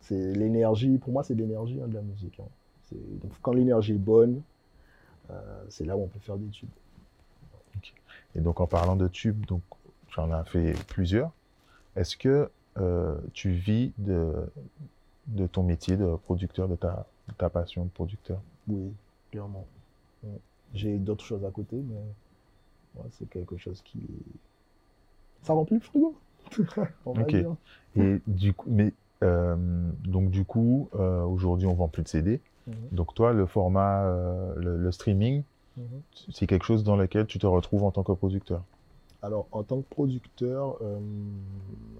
C'est 0.00 0.32
l'énergie, 0.34 0.98
pour 0.98 1.12
moi, 1.12 1.22
c'est 1.22 1.34
l'énergie 1.34 1.80
hein, 1.80 1.86
de 1.88 1.94
la 1.94 2.02
musique. 2.02 2.40
hein. 2.40 2.48
Donc, 2.92 3.32
quand 3.40 3.52
l'énergie 3.52 3.92
est 3.94 3.98
bonne, 3.98 4.42
c'est 5.68 5.84
là 5.84 5.96
où 5.96 6.02
on 6.02 6.06
peut 6.06 6.18
faire 6.20 6.36
des 6.36 6.48
tubes. 6.48 6.68
Et 8.36 8.40
donc, 8.40 8.60
en 8.60 8.66
parlant 8.66 8.94
de 8.96 9.08
tubes, 9.08 9.46
donc, 9.46 9.62
tu 10.08 10.20
en 10.20 10.30
as 10.32 10.44
fait 10.44 10.74
plusieurs. 10.86 11.30
Est-ce 11.96 12.16
que 12.16 12.50
euh, 12.78 13.16
tu 13.32 13.50
vis 13.50 13.92
de, 13.98 14.32
de 15.28 15.46
ton 15.46 15.62
métier 15.62 15.96
de 15.96 16.16
producteur, 16.16 16.68
de 16.68 16.76
ta, 16.76 17.06
de 17.28 17.34
ta 17.34 17.48
passion 17.48 17.84
de 17.84 17.90
producteur 17.90 18.40
Oui, 18.68 18.92
clairement. 19.30 19.66
Ouais. 20.24 20.38
J'ai 20.74 20.98
d'autres 20.98 21.24
choses 21.24 21.44
à 21.44 21.50
côté, 21.50 21.76
mais 21.76 23.00
ouais, 23.00 23.08
c'est 23.12 23.28
quelque 23.28 23.56
chose 23.56 23.80
qui. 23.82 24.00
Ça 25.42 25.52
remplit 25.52 25.76
le 25.76 25.82
frigo. 25.82 26.14
on 27.06 27.12
va 27.12 27.22
Ok. 27.22 27.28
dire. 27.34 27.54
Et 27.96 28.20
du 28.26 28.52
coup, 28.52 28.68
mais 28.70 28.92
euh, 29.22 29.56
donc 30.04 30.30
du 30.30 30.44
coup, 30.44 30.88
euh, 30.94 31.22
aujourd'hui, 31.22 31.66
on 31.66 31.74
vend 31.74 31.88
plus 31.88 32.02
de 32.02 32.08
CD. 32.08 32.40
Mhm, 32.66 32.74
Donc 32.92 33.14
toi, 33.14 33.32
le 33.32 33.46
format, 33.46 34.04
le, 34.56 34.76
le 34.78 34.92
streaming, 34.92 35.42
mhm. 35.76 35.84
c'est 36.32 36.46
quelque 36.46 36.64
chose 36.64 36.82
dans 36.82 36.96
lequel 36.96 37.26
tu 37.26 37.38
te 37.38 37.46
retrouves 37.46 37.84
en 37.84 37.90
tant 37.90 38.02
que 38.02 38.12
producteur. 38.12 38.62
Alors, 39.24 39.48
en 39.52 39.62
tant 39.62 39.80
que 39.80 39.88
producteur, 39.88 40.76
euh, 40.82 41.00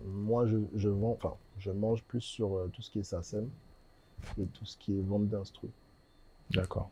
moi, 0.09 0.45
je, 0.45 0.59
je 0.75 0.91
vends, 0.91 1.13
enfin, 1.13 1.35
je 1.57 1.71
mange 1.71 2.03
plus 2.03 2.21
sur 2.21 2.55
euh, 2.55 2.71
tout 2.71 2.83
ce 2.83 2.91
qui 2.91 2.99
est 2.99 3.03
SACEM 3.03 3.49
et 4.39 4.45
tout 4.45 4.67
ce 4.67 4.77
qui 4.77 4.99
est 4.99 5.01
vente 5.01 5.27
d'instru. 5.29 5.71
D'accord. 6.51 6.91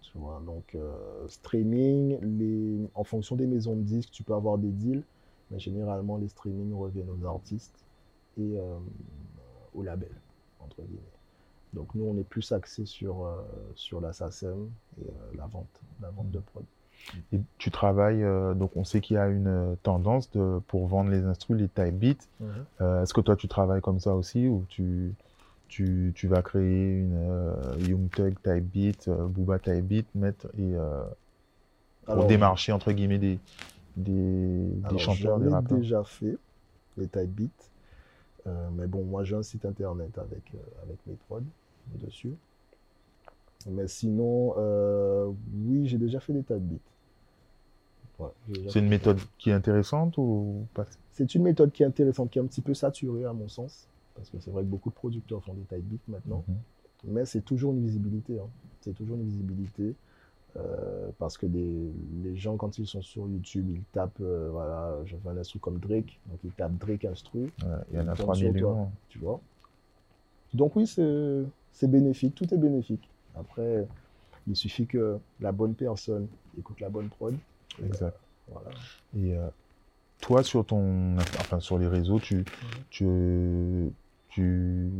Tu 0.00 0.16
vois, 0.16 0.42
donc, 0.46 0.74
euh, 0.74 1.28
streaming, 1.28 2.18
les, 2.22 2.88
en 2.94 3.04
fonction 3.04 3.36
des 3.36 3.46
maisons 3.46 3.76
de 3.76 3.82
disques, 3.82 4.10
tu 4.10 4.22
peux 4.22 4.32
avoir 4.32 4.56
des 4.56 4.70
deals, 4.70 5.04
mais 5.50 5.58
généralement, 5.58 6.16
les 6.16 6.28
streamings 6.28 6.72
reviennent 6.72 7.10
aux 7.10 7.26
artistes 7.26 7.84
et 8.38 8.58
aux 9.74 9.82
labels, 9.82 10.18
entre 10.60 10.80
guillemets. 10.80 11.02
Donc, 11.74 11.94
nous, 11.94 12.04
on 12.04 12.16
est 12.16 12.24
plus 12.24 12.52
axé 12.52 12.86
sur, 12.86 13.28
sur 13.74 14.00
la 14.00 14.14
SACEM 14.14 14.70
et 15.02 15.10
la 15.36 15.46
vente, 15.46 15.82
la 16.00 16.08
vente 16.08 16.30
de 16.30 16.38
prod. 16.38 16.64
Et 17.32 17.40
tu 17.58 17.70
travailles, 17.70 18.22
euh, 18.22 18.54
donc 18.54 18.76
on 18.76 18.84
sait 18.84 19.00
qu'il 19.00 19.14
y 19.16 19.18
a 19.18 19.28
une 19.28 19.46
euh, 19.48 19.74
tendance 19.82 20.30
de, 20.32 20.60
pour 20.68 20.86
vendre 20.88 21.10
les 21.10 21.24
instrus, 21.24 21.58
les 21.58 21.68
type 21.68 21.98
beats. 21.98 22.26
Euh, 22.80 23.02
Est-ce 23.02 23.14
que 23.14 23.20
toi, 23.20 23.36
tu 23.36 23.48
travailles 23.48 23.80
comme 23.82 24.00
ça 24.00 24.14
aussi 24.14 24.48
ou 24.48 24.64
tu, 24.68 25.14
tu, 25.68 26.12
tu 26.16 26.28
vas 26.28 26.42
créer 26.42 26.98
une 27.00 27.14
euh, 27.16 27.78
Young 27.88 28.10
Thug 28.10 28.36
type 28.42 28.64
beat, 28.72 29.08
Booba 29.10 29.58
type 29.58 29.86
beat, 29.86 30.06
mettre 30.14 30.48
et 30.58 30.74
pour 32.10 32.24
Alors, 32.24 32.24
démarcher 32.24 32.72
entre 32.72 32.92
guillemets 32.92 33.18
des, 33.18 33.38
des, 33.96 34.70
des 34.88 34.98
Alors, 34.98 34.98
chanteurs, 34.98 35.40
des 35.40 35.48
rappeurs? 35.48 35.82
déjà 35.82 36.02
fait, 36.02 36.36
les 36.96 37.08
type 37.08 37.30
beats. 37.34 37.70
Mais 38.72 38.86
bon, 38.86 39.04
moi 39.04 39.24
j'ai 39.24 39.36
un 39.36 39.42
site 39.42 39.64
internet 39.66 40.16
avec, 40.18 40.52
avec 40.82 40.98
mes 41.06 41.14
prods 41.14 41.42
dessus. 42.00 42.34
Mais 43.66 43.88
sinon, 43.88 44.54
euh, 44.56 45.30
oui, 45.66 45.86
j'ai 45.86 45.98
déjà 45.98 46.20
fait 46.20 46.32
des 46.32 46.42
beats. 46.42 46.76
Ouais, 48.18 48.28
j'ai 48.48 48.54
déjà 48.56 48.70
C'est 48.70 48.78
une 48.80 48.88
méthode 48.88 49.18
qui 49.38 49.50
est 49.50 49.52
intéressante 49.52 50.16
ou 50.18 50.66
pas? 50.74 50.86
C'est 51.12 51.34
une 51.34 51.42
méthode 51.42 51.72
qui 51.72 51.82
est 51.82 51.86
intéressante, 51.86 52.30
qui 52.30 52.38
est 52.38 52.42
un 52.42 52.46
petit 52.46 52.60
peu 52.60 52.74
saturée 52.74 53.24
à 53.24 53.32
mon 53.32 53.48
sens, 53.48 53.88
parce 54.14 54.30
que 54.30 54.38
c'est 54.40 54.50
vrai 54.50 54.62
que 54.62 54.68
beaucoup 54.68 54.90
de 54.90 54.94
producteurs 54.94 55.42
font 55.42 55.54
des 55.54 55.64
type 55.76 55.84
beats 55.88 55.98
maintenant, 56.08 56.44
Mhm. 56.48 57.12
mais 57.12 57.24
c'est 57.24 57.42
toujours 57.42 57.72
une 57.72 57.82
visibilité. 57.82 58.38
hein. 58.38 58.48
C'est 58.80 58.94
toujours 58.94 59.16
une 59.16 59.24
visibilité, 59.24 59.94
euh, 60.56 61.08
parce 61.18 61.36
que 61.36 61.46
des- 61.46 61.92
les 62.24 62.36
gens, 62.36 62.56
quand 62.56 62.78
ils 62.78 62.86
sont 62.86 63.02
sur 63.02 63.28
YouTube, 63.28 63.66
ils 63.70 63.82
tapent, 63.92 64.20
euh, 64.20 64.48
voilà, 64.52 64.96
je 65.04 65.16
veux 65.16 65.30
un 65.30 65.36
instru 65.36 65.58
comme 65.58 65.78
Drake, 65.78 66.20
donc 66.30 66.38
ils 66.44 66.52
tapent 66.52 66.78
Drake 66.78 67.04
instru, 67.04 67.40
Ouais, 67.40 67.50
Il 67.92 67.96
y 67.96 68.00
en 68.00 68.08
a 68.08 68.12
Ils 68.12 68.16
3 68.16 68.34
tombent 68.34 68.34
sur 68.36 68.52
millions. 68.52 68.90
tu 69.08 69.18
vois. 69.18 69.40
Donc 70.54 70.76
oui, 70.76 70.86
c'est 70.86 71.88
bénéfique, 71.90 72.34
tout 72.34 72.52
est 72.52 72.58
bénéfique. 72.58 73.08
Après, 73.34 73.86
il 74.46 74.56
suffit 74.56 74.86
que 74.86 75.18
la 75.40 75.52
bonne 75.52 75.74
personne 75.74 76.28
écoute 76.58 76.80
la 76.80 76.88
bonne 76.88 77.08
prod. 77.08 77.34
et, 77.80 77.86
Exact. 77.86 78.16
Voilà. 78.48 78.70
Et 79.16 79.36
euh, 79.36 79.48
toi, 80.20 80.42
sur 80.42 80.66
ton, 80.66 81.18
enfin, 81.18 81.60
sur 81.60 81.78
les 81.78 81.86
réseaux, 81.88 82.18
tu, 82.20 82.44
tu, 82.90 83.06
tu 84.28 84.90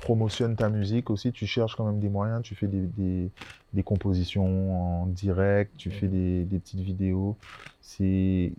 promotionnes 0.00 0.56
ta 0.56 0.68
musique 0.68 1.10
aussi? 1.10 1.32
Tu 1.32 1.46
cherches 1.46 1.76
quand 1.76 1.86
même 1.86 2.00
des 2.00 2.08
moyens? 2.08 2.42
Tu 2.42 2.54
fais 2.54 2.68
des, 2.68 2.86
des, 2.86 3.30
des 3.72 3.82
compositions 3.82 5.02
en 5.02 5.06
direct? 5.06 5.76
Tu 5.76 5.90
fais 5.90 6.08
des, 6.08 6.44
des 6.44 6.58
petites 6.58 6.80
vidéos? 6.80 7.36
C'est, 7.80 8.52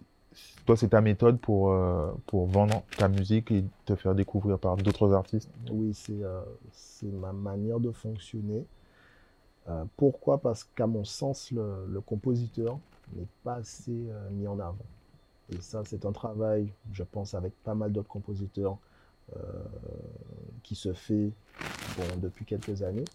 toi, 0.65 0.75
c'est 0.77 0.89
ta 0.89 1.01
méthode 1.01 1.39
pour, 1.39 1.71
euh, 1.71 2.11
pour 2.27 2.47
vendre 2.47 2.83
ta 2.95 3.07
musique 3.07 3.51
et 3.51 3.63
te 3.85 3.95
faire 3.95 4.15
découvrir 4.15 4.59
par 4.59 4.77
d'autres 4.77 5.13
artistes? 5.13 5.49
Oui, 5.69 5.93
c'est 5.93 6.23
euh, 6.23 6.41
c'est 6.71 7.11
ma 7.11 7.33
manière 7.33 7.79
de 7.79 7.91
fonctionner. 7.91 8.65
Euh, 9.69 9.84
pourquoi? 9.97 10.39
Parce 10.39 10.63
qu'à 10.63 10.88
mon 10.88 11.03
sens, 11.03 11.51
le, 11.51 12.01
compositeur 12.01 12.80
n'est 13.15 13.27
pas 13.43 13.56
assez 13.56 13.91
euh, 14.10 14.30
mis 14.32 14.47
en 14.47 14.60
avant. 14.60 14.77
Et 15.51 15.62
ça, 15.62 15.84
c'est 15.86 16.06
un 16.06 16.12
travail, 16.12 16.71
je 16.91 17.03
pense, 17.03 17.34
avec 17.34 17.53
pas 17.63 17.75
mal 17.75 17.91
d'autres 17.91 18.10
compositeurs 18.10 18.77
euh, 19.36 19.39
qui 20.63 20.75
se 20.75 20.93
fait 20.93 21.32
depuis 22.21 22.45
quelques 22.45 22.82
années. 22.84 23.06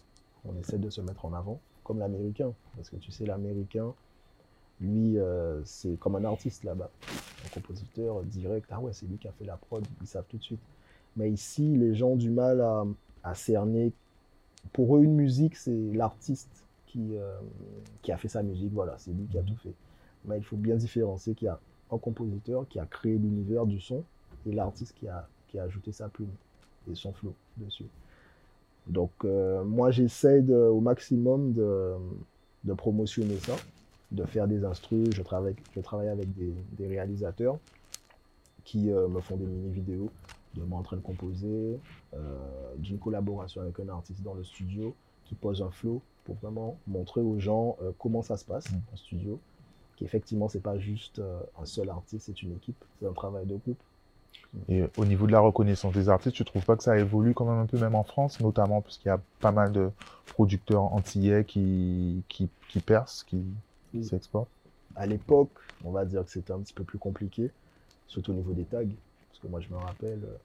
On 0.45 0.57
essaie 0.59 0.77
de 0.77 0.89
se 0.89 1.01
mettre 1.01 1.25
en 1.25 1.33
avant, 1.33 1.59
comme 1.83 1.99
l'américain. 1.99 2.53
Parce 2.75 2.89
que 2.89 2.95
tu 2.97 3.11
sais, 3.11 3.25
l'américain, 3.25 3.93
lui, 4.81 5.17
c'est 5.63 5.97
comme 5.99 6.15
un 6.15 6.25
artiste 6.25 6.63
là-bas. 6.63 6.89
Un 7.45 7.49
compositeur 7.49 8.23
direct, 8.23 8.67
ah 8.71 8.79
ouais, 8.79 8.93
c'est 8.93 9.05
lui 9.05 9.17
qui 9.17 9.27
a 9.27 9.31
fait 9.31 9.45
la 9.45 9.57
prod, 9.57 9.85
ils 10.01 10.07
savent 10.07 10.25
tout 10.27 10.37
de 10.37 10.43
suite. 10.43 10.59
Mais 11.15 11.29
ici, 11.29 11.77
les 11.77 11.93
gens 11.93 12.09
ont 12.09 12.15
du 12.15 12.31
mal 12.31 12.61
à 13.23 13.35
cerner. 13.35 13.93
Pour 14.71 14.97
eux, 14.97 15.03
une 15.03 15.15
musique, 15.15 15.55
c'est 15.55 15.91
l'artiste 15.93 16.65
qui, 16.87 17.15
euh, 17.15 17.39
qui 18.01 18.11
a 18.11 18.17
fait 18.17 18.27
sa 18.27 18.43
musique, 18.43 18.71
voilà, 18.73 18.95
c'est 18.97 19.11
lui 19.11 19.25
qui 19.25 19.37
a 19.37 19.43
tout 19.43 19.55
fait. 19.57 19.73
Mais 20.25 20.37
il 20.37 20.43
faut 20.43 20.57
bien 20.57 20.75
différencier 20.75 21.35
qu'il 21.35 21.47
y 21.47 21.49
a 21.49 21.59
un 21.91 21.97
compositeur 21.97 22.67
qui 22.67 22.79
a 22.79 22.85
créé 22.85 23.17
l'univers 23.17 23.65
du 23.65 23.79
son 23.79 24.03
et 24.45 24.51
l'artiste 24.51 24.95
qui 24.95 25.07
a, 25.07 25.27
qui 25.47 25.59
a 25.59 25.63
ajouté 25.63 25.91
sa 25.91 26.07
plume 26.07 26.31
et 26.89 26.95
son 26.95 27.13
flow 27.13 27.33
dessus. 27.57 27.85
Donc 28.87 29.11
euh, 29.23 29.63
moi 29.63 29.91
j'essaie 29.91 30.41
au 30.51 30.81
maximum 30.81 31.53
de, 31.53 31.93
de 32.63 32.73
promotionner 32.73 33.37
ça, 33.37 33.55
de 34.11 34.23
faire 34.25 34.47
des 34.47 34.65
instrus. 34.65 35.09
Je 35.13 35.21
travaille, 35.21 35.55
je 35.75 35.81
travaille 35.81 36.09
avec 36.09 36.33
des, 36.33 36.53
des 36.77 36.87
réalisateurs 36.87 37.57
qui 38.65 38.91
euh, 38.91 39.07
me 39.07 39.21
font 39.21 39.37
des 39.37 39.45
mini-vidéos 39.45 40.09
de 40.53 40.63
moi 40.63 40.79
en 40.79 40.83
train 40.83 40.97
de 40.97 41.01
composer, 41.01 41.79
euh, 42.13 42.75
d'une 42.77 42.99
collaboration 42.99 43.61
avec 43.61 43.79
un 43.79 43.89
artiste 43.89 44.21
dans 44.23 44.33
le 44.33 44.43
studio 44.43 44.95
qui 45.25 45.35
pose 45.35 45.61
un 45.61 45.71
flow 45.71 46.01
pour 46.25 46.35
vraiment 46.35 46.77
montrer 46.87 47.21
aux 47.21 47.39
gens 47.39 47.77
euh, 47.81 47.91
comment 47.99 48.21
ça 48.21 48.37
se 48.37 48.45
passe 48.45 48.67
Mm. 48.71 48.83
en 48.93 48.97
studio. 48.97 49.39
Qu'effectivement, 49.97 50.49
c'est 50.49 50.61
pas 50.61 50.77
juste 50.79 51.19
euh, 51.19 51.39
un 51.59 51.65
seul 51.65 51.89
artiste, 51.89 52.25
c'est 52.27 52.41
une 52.43 52.53
équipe, 52.53 52.83
c'est 52.99 53.07
un 53.07 53.13
travail 53.13 53.45
de 53.45 53.55
groupe. 53.55 53.81
Et 54.67 54.83
au 54.97 55.05
niveau 55.05 55.25
de 55.27 55.31
la 55.31 55.39
reconnaissance 55.39 55.93
des 55.93 56.09
artistes, 56.09 56.35
tu 56.35 56.45
trouves 56.45 56.65
pas 56.65 56.75
que 56.75 56.83
ça 56.83 56.97
évolue 56.97 57.33
quand 57.33 57.45
même 57.45 57.59
un 57.59 57.65
peu, 57.65 57.77
même 57.77 57.95
en 57.95 58.03
France, 58.03 58.39
notamment 58.39 58.81
parce 58.81 58.97
qu'il 58.97 59.07
y 59.09 59.11
a 59.11 59.21
pas 59.41 59.51
mal 59.51 59.71
de 59.71 59.91
producteurs 60.29 60.83
antillais 60.93 61.45
qui, 61.45 62.23
qui, 62.29 62.49
qui 62.67 62.79
percent, 62.81 63.23
qui, 63.25 63.37
qui 63.37 64.03
Oui. 64.03 64.05
s'exportent? 64.05 64.49
À 64.95 65.05
l'époque, 65.07 65.57
on 65.83 65.91
va 65.91 66.05
dire 66.05 66.25
que 66.25 66.31
c'était 66.31 66.53
un 66.53 66.61
petit 66.61 66.73
peu 66.73 66.83
plus 66.83 66.99
compliqué, 66.99 67.51
surtout 68.07 68.31
au 68.31 68.35
niveau 68.35 68.53
des 68.53 68.65
tags. 68.65 68.85
Que 69.43 69.49
moi, 69.49 69.59
je 69.59 69.69
me 69.69 69.75
rappelle, 69.77 70.23
euh, 70.23 70.37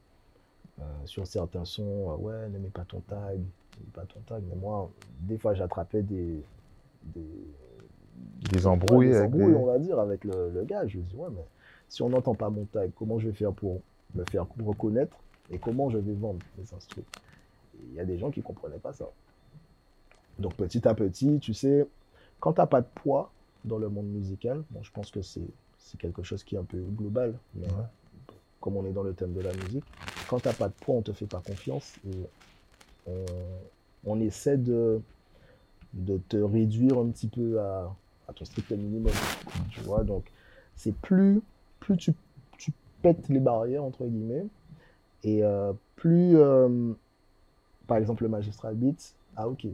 euh, 0.83 1.07
sur 1.07 1.27
certains 1.27 1.65
sons, 1.65 2.13
euh, 2.13 2.17
ouais, 2.17 2.49
ne 2.51 2.59
mets 2.59 2.71
pas 2.71 2.85
ton 2.85 3.01
tag, 3.01 3.39
ne 3.39 3.85
mets 3.85 3.93
pas 3.93 4.07
ton 4.07 4.21
tag. 4.23 4.43
Mais 4.49 4.57
moi, 4.57 4.91
des 5.21 5.39
fois, 5.39 5.55
j'attrapais 5.55 6.03
des, 6.03 6.45
des, 7.03 7.23
Des 8.51 8.67
embrouilles 8.67 9.09
Ouais, 9.09 9.13
des 9.13 9.17
avec 9.19 9.29
embrouilles, 9.35 9.53
des- 9.53 9.59
on 9.59 9.67
va 9.67 9.79
dire, 9.79 9.99
avec 10.01 10.25
le, 10.25 10.51
le 10.51 10.65
gars. 10.65 10.87
Je 10.87 10.99
me 10.99 11.05
dis, 11.05 11.15
ouais, 11.17 11.31
mais 11.31 11.45
si 11.89 12.03
on 12.03 12.09
n'entend 12.11 12.35
pas 12.35 12.51
mon 12.51 12.65
tag, 12.67 12.91
comment 12.97 13.19
je 13.19 13.29
vais 13.29 13.35
faire 13.35 13.53
pour 13.53 13.83
me 14.15 14.25
faire 14.25 14.47
reconnaître 14.65 15.17
et 15.51 15.59
comment 15.59 15.91
je 15.91 15.99
vais 15.99 16.15
vendre 16.15 16.41
les 16.59 16.75
instruments? 16.75 17.07
Il 17.75 17.95
y 17.95 18.01
a 18.01 18.05
des 18.05 18.19
gens 18.19 18.31
qui 18.31 18.41
ne 18.41 18.45
comprenaient 18.45 18.79
pas 18.81 18.93
ça. 18.93 19.09
Donc 20.39 20.55
petit 20.57 20.87
à 20.87 20.95
petit, 20.95 21.39
tu 21.41 21.55
sais, 21.55 21.87
quand 22.41 22.53
tu 22.55 22.61
n'as 22.61 22.67
pas 22.67 22.81
de 22.81 22.87
poids 22.95 23.33
dans 23.65 23.79
le 23.79 23.89
monde 23.89 24.07
musical, 24.09 24.65
bon, 24.71 24.83
je 24.83 24.91
pense 24.93 25.11
que 25.11 25.23
c'est 25.23 25.49
c'est 25.81 25.99
quelque 25.99 26.23
chose 26.23 26.43
qui 26.45 26.57
est 26.57 26.59
un 26.59 26.65
peu 26.65 26.81
global, 26.81 27.39
mais 27.55 27.67
Ouais. 27.67 27.85
On 28.76 28.85
est 28.87 28.92
dans 28.92 29.02
le 29.02 29.14
thème 29.14 29.33
de 29.33 29.40
la 29.40 29.52
musique, 29.52 29.85
quand 30.28 30.40
tu 30.40 30.48
n'as 30.48 30.54
pas 30.54 30.68
de 30.68 30.74
poids, 30.81 30.96
on 30.96 31.02
te 31.02 31.12
fait 31.12 31.26
pas 31.26 31.42
confiance 31.44 31.94
et 32.07 33.12
on, 34.04 34.20
essaie 34.20 34.59
de, 34.59 35.00
te 36.28 36.37
réduire 36.37 36.98
un 36.98 37.09
petit 37.09 37.28
peu 37.28 37.61
à, 37.61 37.94
ton 38.35 38.44
strict 38.44 38.70
minimum. 38.72 39.12
Tu 39.70 39.81
vois, 39.81 40.04
donc 40.04 40.31
c'est 40.76 40.94
plus, 40.94 41.40
plus 41.81 41.96
tu, 41.96 42.12
pètes 43.00 43.28
les 43.28 43.38
barrières, 43.38 43.85
entre 43.85 44.04
guillemets, 44.04 44.46
et 45.22 45.44
euh, 45.44 45.72
plus, 45.94 46.37
euh, 46.37 46.92
par 47.87 47.96
exemple, 47.96 48.24
le 48.24 48.28
Magistral 48.28 48.74
Beat, 48.74 49.14
ah 49.37 49.48
ok, 49.48 49.66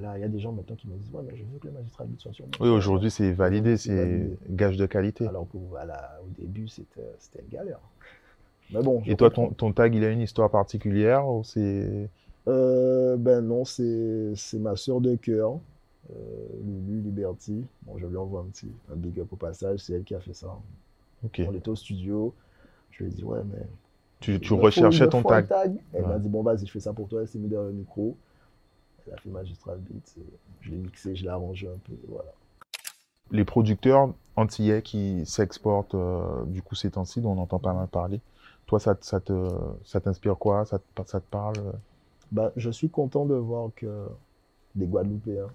là, 0.00 0.18
il 0.18 0.20
y 0.20 0.24
a 0.24 0.28
des 0.28 0.40
gens 0.40 0.52
maintenant 0.52 0.76
qui 0.76 0.88
me 0.88 0.96
disent, 0.96 1.10
ouais, 1.12 1.22
mais 1.26 1.36
je 1.36 1.42
veux 1.44 1.58
que 1.58 1.66
le 1.68 1.74
Magistral 1.74 2.06
Beat 2.06 2.20
soit 2.20 2.32
sur 2.32 2.46
moi. 2.46 2.52
Oui, 2.60 2.68
aujourd'hui, 2.68 3.10
c'est 3.10 3.32
validé, 3.32 3.76
C'est 3.76 4.30
gage 4.48 4.76
de 4.76 4.86
qualité. 4.86 5.26
Alors 5.26 5.48
qu'au 5.48 5.60
voilà, 5.68 6.18
au 6.24 6.40
début, 6.40 6.68
c'était 6.68 7.00
une 7.42 7.48
galère. 7.48 7.80
Mais 8.72 8.82
bon. 8.82 9.02
Et 9.06 9.16
toi, 9.16 9.30
ton, 9.30 9.50
ton 9.50 9.72
tag, 9.72 9.94
il 9.94 10.04
a 10.04 10.10
une 10.10 10.20
histoire 10.20 10.50
particulière 10.50 11.26
ou. 11.28 11.42
Euh, 12.48 13.16
ben 13.16 13.42
non, 13.42 13.64
c'est 13.64 14.34
ma 14.54 14.74
soeur 14.76 15.00
de 15.00 15.14
cœur, 15.16 15.58
euh, 16.10 16.14
Lulu 16.64 17.00
Liberty. 17.02 17.64
Bon, 17.82 17.98
je 17.98 18.06
lui 18.06 18.16
envoie 18.16 18.40
un 18.40 18.44
petit 18.44 18.68
un 18.92 18.96
big 18.96 19.20
up 19.20 19.32
au 19.32 19.36
passage, 19.36 19.80
c'est 19.80 19.92
elle 19.92 20.04
qui 20.04 20.14
a 20.14 20.20
fait 20.20 20.32
ça. 20.32 20.58
Ok. 21.24 21.42
On 21.46 21.54
était 21.54 21.68
au 21.68 21.76
studio, 21.76 22.34
je 22.92 23.04
lui 23.04 23.10
ai 23.10 23.14
dit, 23.14 23.24
ouais, 23.24 23.40
mais. 23.50 23.66
Tu, 24.20 24.38
recherchais 24.52 25.08
ton 25.08 25.22
tag. 25.22 25.46
Elle 25.92 26.02
Ouais. 26.02 26.08
m'a 26.08 26.18
dit, 26.18 26.28
bon, 26.28 26.42
vas-y, 26.42 26.66
je 26.66 26.72
fais 26.72 26.80
ça 26.80 26.92
pour 26.92 27.08
toi. 27.08 27.22
Elle 27.22 27.28
s'est 27.28 27.38
mise 27.38 27.48
derrière 27.50 27.68
le 27.68 27.74
micro. 27.74 28.16
Elle 29.10 29.16
a 29.16 29.20
fait 29.20 29.30
Magistral 29.30 29.78
Beat. 29.80 30.16
Je 30.60 30.70
l'ai 30.70 30.76
mixé, 30.76 31.16
je 31.16 31.24
l'ai 31.24 31.30
arrangé 31.30 31.66
un 31.66 31.78
peu. 31.84 31.92
Voilà. 32.08 32.32
Les 33.32 33.44
producteurs 33.44 34.14
antillais 34.36 34.82
qui 34.82 35.26
s'exportent, 35.26 35.94
euh, 35.96 36.44
du 36.46 36.62
coup, 36.62 36.76
ces 36.76 36.92
temps-ci, 36.92 37.20
dont 37.20 37.32
on 37.32 37.38
entend 37.38 37.58
pas 37.58 37.72
mal 37.72 37.88
parler, 37.88 38.20
toi, 38.66 38.78
ça, 38.78 38.94
te- 38.94 39.04
ça 39.04 39.20
te, 39.20 39.48
ça 39.84 40.00
t'inspire 40.00 40.36
quoi? 40.38 40.64
Ça 40.64 40.78
te, 40.78 41.02
ça 41.06 41.20
te 41.20 41.26
parle? 41.28 41.54
Bah, 42.30 42.52
je 42.56 42.70
suis 42.70 42.88
content 42.88 43.26
de 43.26 43.34
voir 43.34 43.70
que 43.74 44.06
des 44.76 44.86
Guadeloupéens, 44.86 45.48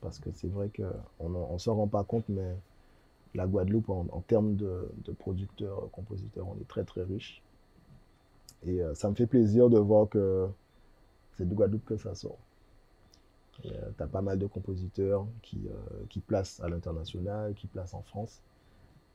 parce 0.00 0.18
que 0.18 0.30
c'est 0.34 0.48
vrai 0.48 0.70
qu'on 0.76 1.28
ne 1.28 1.58
s'en 1.58 1.76
rend 1.76 1.86
pas 1.86 2.02
compte, 2.02 2.24
mais 2.28 2.56
la 3.34 3.46
Guadeloupe, 3.46 3.88
en, 3.90 4.06
en 4.10 4.20
termes 4.20 4.56
de, 4.56 4.90
de 5.04 5.12
producteurs, 5.12 5.88
compositeurs, 5.92 6.46
on 6.48 6.60
est 6.60 6.68
très 6.68 6.84
très 6.84 7.02
riche. 7.02 7.42
Et 8.66 8.82
euh, 8.82 8.94
ça 8.94 9.08
me 9.08 9.14
fait 9.14 9.26
plaisir 9.26 9.70
de 9.70 9.78
voir 9.78 10.08
que 10.08 10.48
c'est 11.36 11.48
de 11.48 11.54
Guadeloupe 11.54 11.84
que 11.86 11.96
ça 11.96 12.14
sort. 12.14 12.38
Tu 13.62 14.02
as 14.02 14.06
pas 14.06 14.22
mal 14.22 14.38
de 14.38 14.46
compositeurs 14.46 15.26
qui, 15.42 15.60
euh, 15.68 16.04
qui 16.08 16.20
placent 16.20 16.60
à 16.60 16.68
l'international, 16.68 17.54
qui 17.54 17.66
placent 17.66 17.94
en 17.94 18.02
France. 18.02 18.42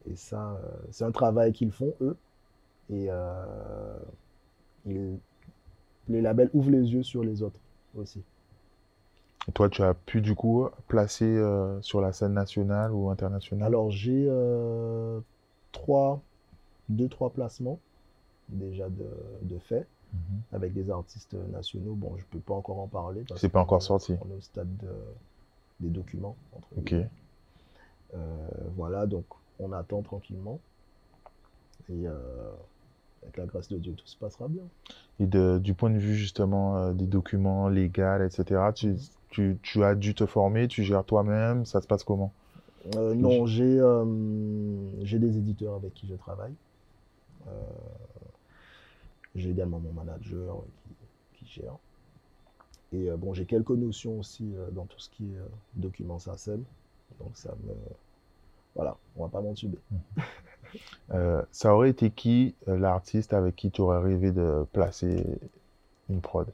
Et 0.09 0.15
ça, 0.15 0.53
euh, 0.63 0.69
c'est 0.91 1.05
un 1.05 1.11
travail 1.11 1.53
qu'ils 1.53 1.71
font, 1.71 1.95
eux. 2.01 2.17
Et 2.89 3.07
euh, 3.09 3.97
ils- 4.85 5.19
les 6.09 6.21
labels 6.21 6.49
ouvrent 6.53 6.71
les 6.71 6.93
yeux 6.93 7.03
sur 7.03 7.23
les 7.23 7.43
autres 7.43 7.61
aussi. 7.95 8.23
Et 9.47 9.51
toi, 9.51 9.69
tu 9.69 9.81
as 9.83 9.93
pu, 9.95 10.21
du 10.21 10.35
coup, 10.35 10.67
placer 10.87 11.25
euh, 11.25 11.81
sur 11.81 12.01
la 12.01 12.13
scène 12.13 12.33
nationale 12.33 12.91
ou 12.91 13.09
internationale? 13.09 13.67
Alors, 13.67 13.89
j'ai 13.91 14.25
euh, 14.29 15.19
trois, 15.71 16.23
deux, 16.89 17.09
trois 17.09 17.31
placements 17.33 17.81
déjà 18.49 18.89
de, 18.89 19.05
de 19.43 19.59
fait 19.59 19.87
Mhm. 20.13 20.41
avec 20.53 20.73
des 20.73 20.89
artistes 20.89 21.35
nationaux. 21.51 21.93
Bon, 21.95 22.15
je 22.17 22.25
peux 22.25 22.39
pas 22.39 22.53
encore 22.53 22.79
en 22.79 22.87
parler. 22.87 23.23
C'est 23.35 23.49
pas 23.49 23.61
encore 23.61 23.81
est- 23.81 23.85
sorti. 23.85 24.13
On 24.21 24.31
est 24.31 24.37
au 24.37 24.41
stade 24.41 24.75
de- 24.77 24.87
des 25.79 25.89
documents. 25.89 26.35
entre 26.55 26.67
Ok. 26.77 26.93
Euh, 28.13 28.17
voilà, 28.75 29.05
donc 29.05 29.25
on 29.59 29.71
attend 29.71 30.01
tranquillement. 30.01 30.59
Et 31.89 32.07
euh, 32.07 32.13
avec 33.23 33.37
la 33.37 33.45
grâce 33.45 33.67
de 33.69 33.77
Dieu, 33.77 33.93
tout 33.93 34.07
se 34.07 34.17
passera 34.17 34.47
bien. 34.47 34.63
Et 35.19 35.27
de, 35.27 35.59
du 35.59 35.73
point 35.73 35.89
de 35.89 35.97
vue, 35.97 36.15
justement, 36.15 36.77
euh, 36.77 36.93
des 36.93 37.05
documents 37.05 37.67
légaux, 37.69 38.21
etc., 38.23 38.73
tu, 38.73 38.95
tu, 39.29 39.57
tu 39.61 39.83
as 39.83 39.95
dû 39.95 40.13
te 40.15 40.25
former, 40.25 40.67
tu 40.67 40.83
gères 40.83 41.03
toi-même, 41.03 41.65
ça 41.65 41.81
se 41.81 41.87
passe 41.87 42.03
comment? 42.03 42.31
Non, 42.95 43.45
j'ai 43.45 45.19
des 45.19 45.37
éditeurs 45.37 45.73
avec 45.75 45.93
qui 45.93 46.07
je 46.07 46.15
travaille. 46.15 46.53
Euh, 49.35 49.39
j'ai 49.39 49.51
également 49.51 49.79
mon 49.79 49.93
manager 49.93 50.65
qui, 50.83 50.97
qui 51.33 51.45
gère. 51.47 51.77
Et 52.91 53.09
euh, 53.09 53.17
bon, 53.17 53.33
j'ai 53.33 53.45
quelques 53.45 53.69
notions 53.71 54.17
aussi 54.19 54.55
euh, 54.55 54.71
dans 54.71 54.85
tout 54.87 54.99
ce 54.99 55.09
qui 55.09 55.33
est 55.33 55.37
euh, 55.37 55.45
documents 55.73 56.19
SACEM. 56.19 56.63
Donc 57.19 57.37
ça 57.37 57.55
me... 57.63 57.73
Voilà, 58.75 58.97
on 59.15 59.23
va 59.23 59.29
pas 59.29 59.41
m'entuber. 59.41 59.79
Euh, 61.13 61.41
ça 61.51 61.73
aurait 61.75 61.89
été 61.91 62.11
qui 62.11 62.55
euh, 62.67 62.77
l'artiste 62.77 63.33
avec 63.33 63.55
qui 63.55 63.71
tu 63.71 63.81
aurais 63.81 64.01
rêvé 64.01 64.31
de 64.31 64.65
placer 64.73 65.23
une 66.09 66.21
prod? 66.21 66.53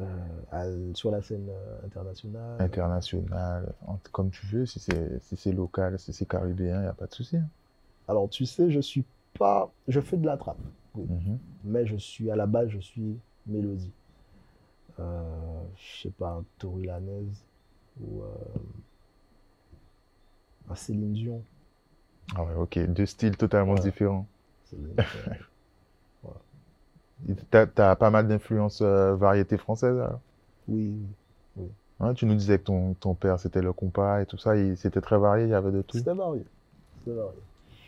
Euh, 0.00 0.42
à- 0.52 0.94
sur 0.94 1.10
la 1.10 1.22
scène 1.22 1.48
euh, 1.50 1.84
internationale. 1.84 2.60
internationale, 2.60 3.74
en- 3.86 3.98
comme 4.12 4.30
tu 4.30 4.46
veux, 4.46 4.64
si 4.66 4.78
c'est 4.80 5.18
si 5.34 5.50
local, 5.52 5.98
si 5.98 6.12
c'est 6.12 6.26
caribéen, 6.26 6.78
il 6.78 6.82
n'y 6.82 6.86
a 6.88 6.94
pas 6.94 7.06
de 7.06 7.14
souci. 7.14 7.36
hein. 7.36 7.50
Alors 8.08 8.28
tu 8.28 8.44
sais, 8.44 8.70
je 8.70 8.80
suis 8.80 9.04
pas... 9.38 9.70
Je 9.88 10.00
fais 10.00 10.16
de 10.16 10.26
la 10.26 10.36
trappe. 10.36 10.58
Mhm. 10.94 11.38
mais 11.64 11.86
je 11.86 11.96
suis 11.96 12.30
à 12.30 12.36
la 12.36 12.46
base, 12.46 12.68
je 12.68 12.78
suis 12.80 13.18
mélodie. 13.46 13.92
Euh, 14.98 15.62
je 15.76 16.02
sais 16.02 16.10
pas, 16.10 16.30
un 16.30 16.44
Tori 16.58 16.86
Lanez 16.86 17.28
ou 18.00 18.22
euh, 18.22 18.28
un 20.70 20.74
Céline 20.74 21.12
Dion. 21.12 21.42
Ah 22.36 22.44
ouais, 22.44 22.54
ok, 22.54 22.78
deux 22.92 23.06
styles 23.06 23.36
totalement 23.36 23.74
Ouais. 23.74 23.80
différents. 23.80 24.26
Céline, 24.64 24.94
Et 27.28 27.34
T'as, 27.50 27.66
t'as 27.68 27.94
pas 27.94 28.10
mal 28.10 28.26
d'influences 28.26 28.80
euh, 28.82 29.14
variété 29.14 29.56
française 29.56 29.96
alors? 29.98 30.20
Oui, 30.68 31.08
Hein, 32.00 32.12
Tu 32.14 32.26
nous 32.26 32.34
disais 32.34 32.58
que 32.58 32.64
ton, 32.64 32.94
ton 32.94 33.14
père 33.14 33.38
c'était 33.38 33.62
le 33.62 33.72
compas 33.72 34.20
et 34.20 34.26
tout 34.26 34.36
ça, 34.38 34.56
il- 34.56 34.76
c'était 34.76 35.00
très 35.00 35.16
varié, 35.18 35.44
il 35.44 35.50
y 35.50 35.54
avait 35.54 35.70
de 35.70 35.82
tout. 35.82 35.96
c'était 35.98 36.14
varié. 36.14 36.44
C'était 37.04 37.16
varié. 37.16 37.40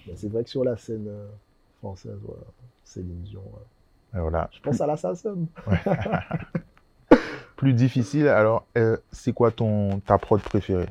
Mais 0.06 0.14
c'est 0.16 0.28
vrai 0.28 0.44
que 0.44 0.50
sur 0.50 0.64
la 0.64 0.76
scène 0.76 1.06
euh, 1.08 1.28
française, 1.78 2.18
voilà, 2.22 2.42
Céline 2.84 3.22
Dion. 3.22 3.40
ouais. 3.42 4.18
Et 4.18 4.20
voilà. 4.20 4.48
Je 4.52 4.60
pense 4.60 4.80
à 4.80 4.86
la. 4.86 4.96
Plus 7.56 7.72
difficile, 7.74 8.26
alors 8.28 8.64
euh, 8.78 8.96
c'est 9.12 9.32
quoi 9.34 9.50
ton 9.50 10.00
ta 10.00 10.16
prod 10.18 10.40
préférée? 10.40 10.88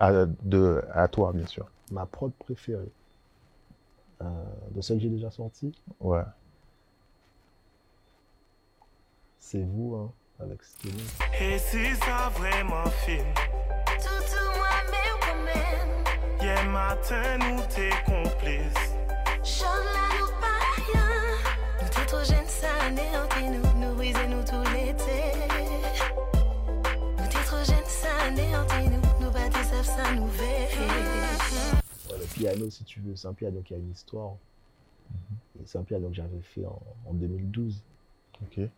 À, 0.00 0.24
de, 0.26 0.82
à 0.94 1.08
toi, 1.08 1.32
bien 1.34 1.46
sûr. 1.46 1.66
Ma 1.90 2.06
prod 2.06 2.32
préférée. 2.32 2.88
Euh, 4.22 4.24
de 4.70 4.80
celles 4.80 4.96
que 4.96 5.02
j'ai 5.02 5.10
déjà 5.10 5.30
sorties, 5.30 5.78
Ouais. 6.00 6.22
c'est 9.38 9.62
vous, 9.62 9.94
hein. 9.94 10.10
avec 10.42 10.62
Skinny. 10.62 11.02
Et 11.40 11.58
si 11.58 11.94
ça 11.96 12.30
vraiment 12.30 12.86
film 13.04 13.26
Hier 16.56 16.70
matin 16.70 17.36
nous 17.38 17.60
t'es 17.68 17.90
complice 18.06 18.94
Chant 19.44 19.66
là 19.66 20.08
nous 20.18 20.32
pas 20.40 20.62
rien. 20.76 21.10
Nous 21.82 21.88
t'es 21.88 22.06
trop 22.06 22.24
jeunes, 22.24 22.46
ça 22.46 22.68
anéantit 22.86 23.50
nous, 23.50 23.80
nous 23.80 23.94
briser 23.94 24.26
nous 24.26 24.42
tout 24.42 24.62
l'été. 24.72 25.36
Nous 27.18 27.26
t'es 27.26 27.44
trop 27.44 27.58
jeunes, 27.58 27.84
ça 27.84 28.08
anéantit 28.28 28.88
nous, 28.88 29.02
nous 29.26 29.30
bâtis 29.30 29.64
ça, 29.64 29.84
ça 29.84 30.14
nous 30.14 30.26
verrait. 30.28 30.78
Ouais, 32.10 32.18
le 32.20 32.24
piano, 32.34 32.70
si 32.70 32.84
tu 32.84 33.00
veux, 33.00 33.14
c'est 33.16 33.28
un 33.28 33.34
piano 33.34 33.60
qui 33.60 33.74
a 33.74 33.76
une 33.76 33.90
histoire. 33.90 34.32
Et 35.60 35.66
c'est 35.66 35.76
un 35.76 35.84
piano 35.84 36.08
que 36.08 36.14
j'avais 36.14 36.40
fait 36.40 36.64
en, 36.64 36.80
en 37.06 37.12
2012. 37.12 37.82
Ok. 38.42 38.56
Ouais, 38.56 38.70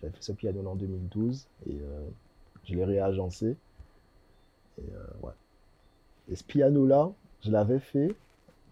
J'avais 0.00 0.12
fait 0.12 0.22
ce 0.22 0.32
piano 0.32 0.64
en 0.70 0.76
2012 0.76 1.48
et 1.66 1.72
euh, 1.72 2.08
je 2.64 2.74
l'ai 2.74 2.84
réagencé. 2.84 3.56
Et, 4.78 4.82
euh, 4.92 5.06
ouais. 5.26 5.32
et 6.28 6.36
ce 6.36 6.44
piano-là, 6.44 7.10
je 7.44 7.50
l'avais 7.50 7.78
fait 7.80 8.14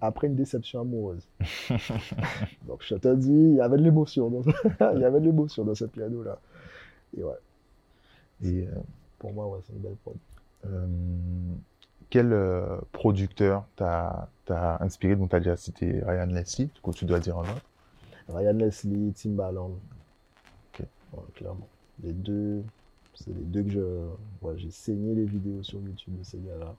après 0.00 0.26
une 0.28 0.37
déception 0.37 0.80
amoureuse. 0.80 1.26
Donc 2.66 2.82
je 2.82 2.94
te 2.96 3.14
dis, 3.14 3.30
il 3.30 3.54
y 3.56 3.61
avait 3.61 3.76
de 3.78 3.82
l'émotion. 3.82 4.30
dans- 4.30 4.42
il 4.94 5.00
y 5.00 5.04
avait 5.04 5.20
de 5.20 5.26
l'émotion 5.26 5.64
dans 5.64 5.74
ce 5.74 5.85
piano-là. 5.85 6.38
Et 7.16 7.22
ouais, 7.24 7.35
Et 8.42 8.66
euh, 8.66 8.70
pour 9.18 9.32
moi, 9.32 9.46
ouais, 9.48 9.61
c'est 9.64 9.72
une 9.72 9.80
belle 9.80 9.96
prod. 9.96 10.16
euh, 10.66 10.87
quel 12.11 12.32
euh, 12.32 12.78
producteur 12.92 13.66
t'a 13.76 14.30
t'a 14.44 14.78
inspiré 14.82 15.16
Donc, 15.16 15.30
tu 15.30 15.37
as 15.37 15.40
déjà 15.40 15.56
cité 15.56 16.02
Ryan 16.04 16.26
Leslie, 16.26 16.66
du 16.66 16.80
coup, 16.80 16.92
tu 16.92 17.04
dois 17.04 17.20
dire 17.20 17.38
un 17.38 17.42
autre? 17.42 17.70
Ryan 18.28 18.54
Leslie, 18.58 19.12
Timbaland. 19.12 19.78
Ok. 20.74 20.87
Ouais, 21.12 21.22
clairement. 21.35 21.68
Les 22.02 22.12
deux, 22.12 22.64
c'est 23.14 23.32
les 23.35 23.44
deux 23.44 23.62
que 23.62 23.70
je. 23.70 23.80
Ouais, 24.42 24.56
j'ai 24.56 24.70
saigné 24.70 25.14
les 25.14 25.24
vidéos 25.26 25.62
sur 25.62 25.80
YouTube 25.80 26.18
de 26.18 26.24
ces 26.24 26.38
gars-là. 26.38 26.74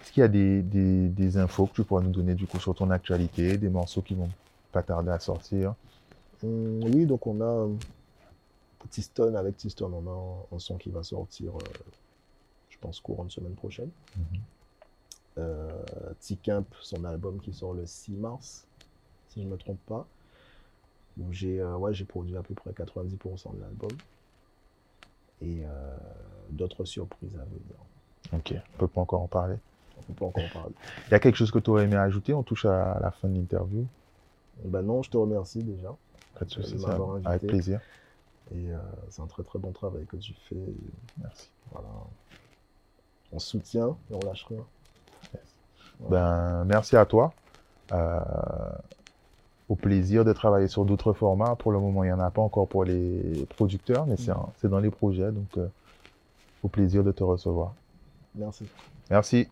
Est-ce 0.00 0.12
qu'il 0.12 0.20
y 0.20 0.24
a 0.24 0.28
des, 0.28 0.62
des, 0.62 1.08
des 1.08 1.36
infos 1.36 1.66
que 1.66 1.74
tu 1.74 1.84
pourras 1.84 2.02
nous 2.02 2.10
donner 2.10 2.34
du 2.34 2.46
coup 2.46 2.58
sur 2.58 2.74
ton 2.74 2.90
actualité, 2.90 3.58
des 3.58 3.68
morceaux 3.68 4.02
qui 4.02 4.14
vont 4.14 4.30
pas 4.72 4.82
tarder 4.82 5.10
à 5.10 5.18
sortir? 5.18 5.74
Hum, 6.42 6.82
oui, 6.84 7.06
donc 7.06 7.26
on 7.26 7.40
a 7.40 7.44
euh, 7.44 7.74
Tiston 8.90 9.34
avec 9.34 9.56
Tiston, 9.56 9.92
on 9.92 10.06
a 10.06 10.54
un, 10.54 10.56
un 10.56 10.58
son 10.58 10.76
qui 10.76 10.90
va 10.90 11.02
sortir, 11.02 11.52
euh, 11.56 11.60
je 12.70 12.78
pense, 12.78 13.00
courant 13.00 13.24
de 13.24 13.30
semaine 13.30 13.54
prochaine. 13.54 13.90
Mhm. 14.16 14.24
Euh, 15.38 15.70
T-Camp, 16.20 16.66
son 16.80 17.04
album 17.04 17.40
qui 17.40 17.52
sort 17.52 17.74
le 17.74 17.86
6 17.86 18.12
mars, 18.12 18.66
si 19.28 19.40
je 19.40 19.46
ne 19.46 19.50
me 19.52 19.56
trompe 19.56 19.80
pas. 19.86 20.06
Donc 21.16 21.32
j'ai 21.32 21.60
euh, 21.60 21.76
ouais, 21.76 21.92
produit 22.04 22.36
à 22.36 22.42
peu 22.42 22.54
près 22.54 22.70
90% 22.70 23.54
de 23.54 23.60
l'album. 23.60 23.90
Et 25.42 25.64
euh, 25.64 25.96
d'autres 26.50 26.84
surprises 26.84 27.34
à 27.34 27.44
venir. 27.44 27.76
Ok, 28.32 28.54
on 28.74 28.78
peut 28.78 28.88
pas 28.88 29.00
encore 29.00 29.22
en 29.22 29.28
parler? 29.28 29.56
On 30.08 30.12
ne 30.12 30.14
peut 30.14 30.20
pas 30.20 30.26
encore 30.26 30.44
en 30.44 30.60
parler. 30.60 30.74
Il 31.08 31.10
y 31.12 31.14
a 31.14 31.18
quelque 31.18 31.36
chose 31.36 31.50
que 31.50 31.58
tu 31.58 31.70
aurais 31.70 31.84
aimé 31.84 31.96
ajouter? 31.96 32.34
On 32.34 32.42
touche 32.42 32.64
à 32.64 32.98
la 33.00 33.10
fin 33.10 33.28
de 33.28 33.34
l'interview. 33.34 33.86
Ben 34.64 34.82
non, 34.82 35.02
je 35.02 35.10
te 35.10 35.16
remercie 35.16 35.62
déjà. 35.62 35.94
Pas 36.38 36.44
de 36.44 36.50
souci, 36.50 36.74
de 36.74 37.26
avec 37.26 37.46
plaisir. 37.46 37.80
Et 38.52 38.72
euh, 38.72 38.78
c'est 39.08 39.22
un 39.22 39.26
très 39.26 39.42
très 39.42 39.58
bon 39.58 39.72
travail 39.72 40.06
que 40.06 40.16
tu 40.16 40.34
fais. 40.48 40.56
Et 40.56 40.74
Merci. 41.20 41.48
voilà. 41.72 41.88
On 43.32 43.38
soutient 43.38 43.96
et 44.10 44.14
on 44.14 44.26
lâche 44.26 44.44
rien. 44.48 44.64
Ben, 46.08 46.64
merci 46.64 46.96
à 46.96 47.04
toi. 47.04 47.32
Euh, 47.92 48.20
au 49.68 49.76
plaisir 49.76 50.24
de 50.24 50.32
travailler 50.32 50.66
sur 50.66 50.84
d'autres 50.84 51.12
formats. 51.12 51.54
Pour 51.56 51.72
le 51.72 51.78
moment, 51.78 52.02
il 52.02 52.08
n'y 52.08 52.12
en 52.12 52.20
a 52.20 52.30
pas 52.30 52.42
encore 52.42 52.66
pour 52.66 52.84
les 52.84 53.46
producteurs, 53.50 54.06
mais 54.06 54.16
c'est 54.16 54.32
c'est 54.56 54.68
dans 54.68 54.80
les 54.80 54.90
projets. 54.90 55.30
Donc, 55.30 55.56
euh, 55.58 55.68
au 56.62 56.68
plaisir 56.68 57.04
de 57.04 57.12
te 57.12 57.22
recevoir. 57.22 57.74
Merci. 58.34 58.66
Merci. 59.10 59.48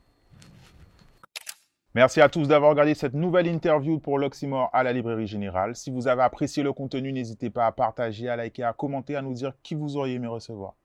Merci 1.98 2.20
à 2.20 2.28
tous 2.28 2.46
d'avoir 2.46 2.70
regardé 2.70 2.94
cette 2.94 3.14
nouvelle 3.14 3.48
interview 3.48 3.98
pour 3.98 4.20
l'Oxymore 4.20 4.70
à 4.72 4.84
la 4.84 4.92
Librairie 4.92 5.26
Générale. 5.26 5.74
Si 5.74 5.90
vous 5.90 6.06
avez 6.06 6.22
apprécié 6.22 6.62
le 6.62 6.72
contenu, 6.72 7.12
n'hésitez 7.12 7.50
pas 7.50 7.66
à 7.66 7.72
partager, 7.72 8.28
à 8.28 8.36
liker, 8.36 8.62
à 8.62 8.72
commenter, 8.72 9.16
à 9.16 9.20
nous 9.20 9.34
dire 9.34 9.54
qui 9.64 9.74
vous 9.74 9.96
auriez 9.96 10.14
aimé 10.14 10.28
recevoir. 10.28 10.76